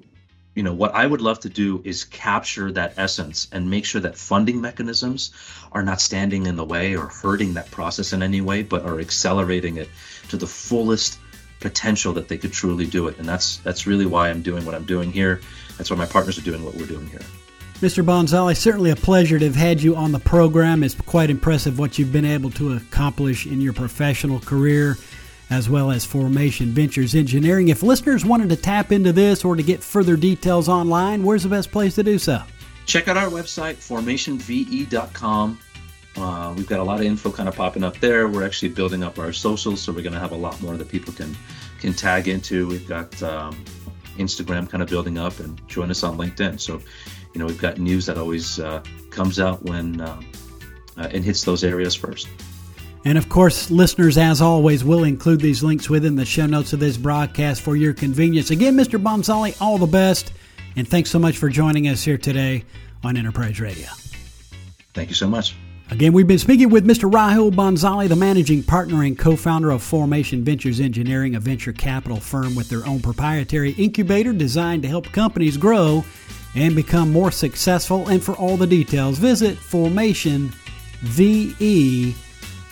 you 0.55 0.63
know, 0.63 0.73
what 0.73 0.93
I 0.93 1.05
would 1.05 1.21
love 1.21 1.39
to 1.41 1.49
do 1.49 1.81
is 1.85 2.03
capture 2.03 2.71
that 2.71 2.93
essence 2.97 3.47
and 3.51 3.69
make 3.69 3.85
sure 3.85 4.01
that 4.01 4.17
funding 4.17 4.59
mechanisms 4.59 5.31
are 5.71 5.83
not 5.83 6.01
standing 6.01 6.45
in 6.45 6.55
the 6.55 6.65
way 6.65 6.95
or 6.95 7.07
hurting 7.07 7.53
that 7.53 7.71
process 7.71 8.11
in 8.13 8.23
any 8.23 8.41
way, 8.41 8.63
but 8.63 8.83
are 8.83 8.99
accelerating 8.99 9.77
it 9.77 9.89
to 10.29 10.37
the 10.37 10.47
fullest 10.47 11.19
potential 11.59 12.13
that 12.13 12.27
they 12.27 12.37
could 12.37 12.53
truly 12.53 12.85
do 12.85 13.07
it. 13.07 13.17
And 13.17 13.27
that's 13.27 13.57
that's 13.57 13.87
really 13.87 14.05
why 14.05 14.29
I'm 14.29 14.41
doing 14.41 14.65
what 14.65 14.75
I'm 14.75 14.85
doing 14.85 15.11
here. 15.11 15.41
That's 15.77 15.89
why 15.89 15.97
my 15.97 16.05
partners 16.05 16.37
are 16.37 16.41
doing 16.41 16.65
what 16.65 16.75
we're 16.75 16.87
doing 16.87 17.07
here. 17.07 17.21
Mr. 17.75 18.03
Bhansali, 18.03 18.57
certainly 18.57 18.89
a 18.89 18.95
pleasure 18.95 19.37
to 19.37 19.45
have 19.45 19.55
had 19.55 19.83
you 19.83 19.95
on 19.95 20.11
the 20.11 20.19
program. 20.19 20.81
It's 20.83 20.95
quite 20.95 21.29
impressive 21.29 21.77
what 21.77 21.99
you've 21.99 22.11
been 22.11 22.25
able 22.25 22.49
to 22.51 22.73
accomplish 22.73 23.45
in 23.45 23.61
your 23.61 23.73
professional 23.73 24.39
career 24.39 24.97
as 25.49 25.69
well 25.69 25.91
as 25.91 26.05
Formation 26.05 26.71
Ventures 26.71 27.15
Engineering. 27.15 27.69
If 27.69 27.83
listeners 27.83 28.25
wanted 28.25 28.49
to 28.49 28.55
tap 28.55 28.91
into 28.91 29.13
this 29.13 29.45
or 29.45 29.55
to 29.55 29.63
get 29.63 29.81
further 29.81 30.17
details 30.17 30.67
online, 30.67 31.23
where's 31.23 31.43
the 31.43 31.49
best 31.49 31.71
place 31.71 31.95
to 31.95 32.03
do 32.03 32.19
so? 32.19 32.41
Check 32.85 33.07
out 33.07 33.17
our 33.17 33.29
website, 33.29 33.75
formationve.com. 33.75 35.59
Uh, 36.17 36.53
we've 36.57 36.67
got 36.67 36.79
a 36.79 36.83
lot 36.83 36.99
of 36.99 37.05
info 37.05 37.31
kind 37.31 37.47
of 37.47 37.55
popping 37.55 37.83
up 37.83 37.97
there. 37.99 38.27
We're 38.27 38.45
actually 38.45 38.69
building 38.69 39.03
up 39.03 39.19
our 39.19 39.31
socials, 39.31 39.81
so 39.81 39.91
we're 39.91 40.01
going 40.01 40.13
to 40.13 40.19
have 40.19 40.31
a 40.31 40.37
lot 40.37 40.59
more 40.61 40.75
that 40.75 40.89
people 40.89 41.13
can 41.13 41.35
can 41.79 41.93
tag 41.93 42.27
into. 42.27 42.67
We've 42.67 42.87
got 42.87 43.21
um, 43.21 43.63
Instagram 44.17 44.67
kind 44.67 44.81
of 44.81 44.89
building 44.89 45.17
up, 45.17 45.39
and 45.39 45.61
join 45.67 45.91
us 45.91 46.03
on 46.03 46.17
LinkedIn. 46.17 46.59
So, 46.59 46.81
you 47.33 47.39
know, 47.39 47.45
we've 47.45 47.61
got 47.61 47.77
news 47.77 48.07
that 48.07 48.17
always 48.17 48.59
uh, 48.59 48.81
comes 49.11 49.39
out 49.39 49.63
when 49.63 50.01
uh, 50.01 50.19
uh, 50.97 51.09
it 51.11 51.23
hits 51.23 51.43
those 51.43 51.63
areas 51.63 51.93
first. 51.93 52.27
And 53.07 53.17
of 53.17 53.29
course, 53.29 53.71
listeners, 53.71 54.17
as 54.17 54.41
always, 54.41 54.83
will 54.83 55.05
include 55.05 55.39
these 55.39 55.63
links 55.63 55.89
within 55.89 56.17
the 56.17 56.25
show 56.25 56.45
notes 56.45 56.73
of 56.73 56.81
this 56.81 56.97
broadcast 56.97 57.61
for 57.61 57.77
your 57.77 57.93
convenience. 57.93 58.51
Again, 58.51 58.75
Mr. 58.75 59.01
Bhansali, 59.01 59.55
all 59.61 59.77
the 59.77 59.87
best, 59.87 60.33
and 60.75 60.85
thanks 60.85 61.09
so 61.09 61.17
much 61.17 61.37
for 61.37 61.47
joining 61.47 61.87
us 61.87 62.03
here 62.03 62.17
today 62.17 62.65
on 63.05 63.15
Enterprise 63.15 63.61
Radio. 63.61 63.87
Thank 64.93 65.07
you 65.07 65.15
so 65.15 65.29
much. 65.29 65.55
Again, 65.89 66.11
we've 66.11 66.27
been 66.27 66.37
speaking 66.37 66.69
with 66.69 66.85
Mr. 66.85 67.09
Rahul 67.09 67.49
Bhansali, 67.49 68.09
the 68.09 68.17
managing 68.17 68.61
partner 68.61 69.03
and 69.03 69.17
co 69.17 69.37
founder 69.37 69.69
of 69.69 69.81
Formation 69.81 70.43
Ventures 70.43 70.81
Engineering, 70.81 71.35
a 71.35 71.39
venture 71.39 71.71
capital 71.71 72.19
firm 72.19 72.55
with 72.55 72.67
their 72.67 72.85
own 72.85 72.99
proprietary 72.99 73.71
incubator 73.77 74.33
designed 74.33 74.81
to 74.81 74.89
help 74.89 75.09
companies 75.13 75.55
grow 75.55 76.03
and 76.55 76.75
become 76.75 77.13
more 77.13 77.31
successful. 77.31 78.09
And 78.09 78.21
for 78.21 78.35
all 78.35 78.57
the 78.57 78.67
details, 78.67 79.17
visit 79.17 79.55
formationve.com. 79.55 82.26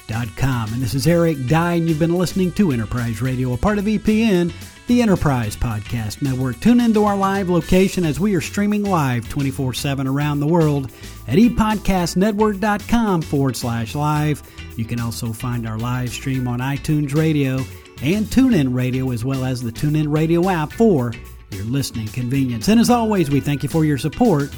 And 0.08 0.82
this 0.82 0.94
is 0.94 1.08
Eric 1.08 1.48
Dye, 1.48 1.74
and 1.74 1.88
you've 1.90 2.00
been 2.00 2.18
listening 2.18 2.52
to 2.54 2.72
Enterprise 2.72 3.22
Radio, 3.22 3.54
a 3.54 3.58
part 3.58 3.78
of 3.78 3.86
EPN, 3.86 4.54
the 4.88 5.02
Enterprise 5.02 5.56
Podcast 5.56 6.22
Network. 6.22 6.60
Tune 6.60 6.80
into 6.80 7.06
our 7.06 7.18
live 7.18 7.50
location 7.50 8.06
as 8.06 8.20
we 8.20 8.36
are 8.36 8.42
streaming 8.42 8.84
live 8.84 9.28
24 9.30 9.74
7 9.74 10.08
around 10.08 10.40
the 10.40 10.48
world 10.48 10.92
at 11.28 11.36
epodcastnetwork.com 11.36 13.22
forward 13.24 13.56
slash 13.56 13.96
live. 13.96 14.44
You 14.78 14.86
can 14.86 15.00
also 15.00 15.34
find 15.34 15.68
our 15.68 15.78
live 15.78 16.10
stream 16.10 16.48
on 16.48 16.60
iTunes 16.60 17.16
Radio 17.16 17.56
and 18.02 18.26
TuneIn 18.26 18.74
Radio, 18.76 19.12
as 19.12 19.26
well 19.26 19.44
as 19.44 19.62
the 19.62 19.72
TuneIn 19.72 20.14
Radio 20.14 20.50
app 20.50 20.72
for 20.72 21.14
your 21.52 21.66
listening 21.66 22.08
convenience. 22.08 22.68
And 22.68 22.80
as 22.80 22.90
always, 22.90 23.30
we 23.30 23.40
thank 23.40 23.64
you 23.64 23.70
for 23.70 23.86
your 23.86 23.98
support 23.98 24.54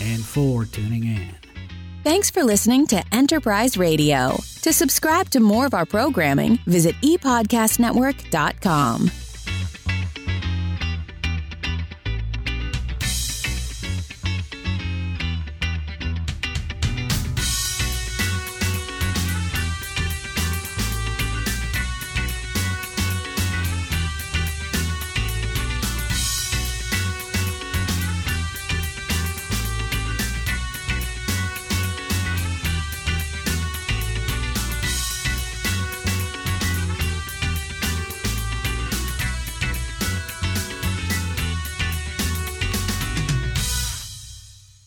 and 0.00 0.24
for 0.24 0.64
tuning 0.64 1.04
in. 1.04 1.39
Thanks 2.02 2.30
for 2.30 2.42
listening 2.42 2.86
to 2.88 3.02
Enterprise 3.12 3.76
Radio. 3.76 4.38
To 4.62 4.72
subscribe 4.72 5.28
to 5.30 5.40
more 5.40 5.66
of 5.66 5.74
our 5.74 5.84
programming, 5.84 6.58
visit 6.66 6.94
epodcastnetwork.com. 7.02 9.10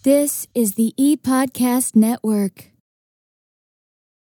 This 0.03 0.47
is 0.53 0.73
the 0.73 0.93
ePodcast 0.99 1.95
Network. 1.95 2.72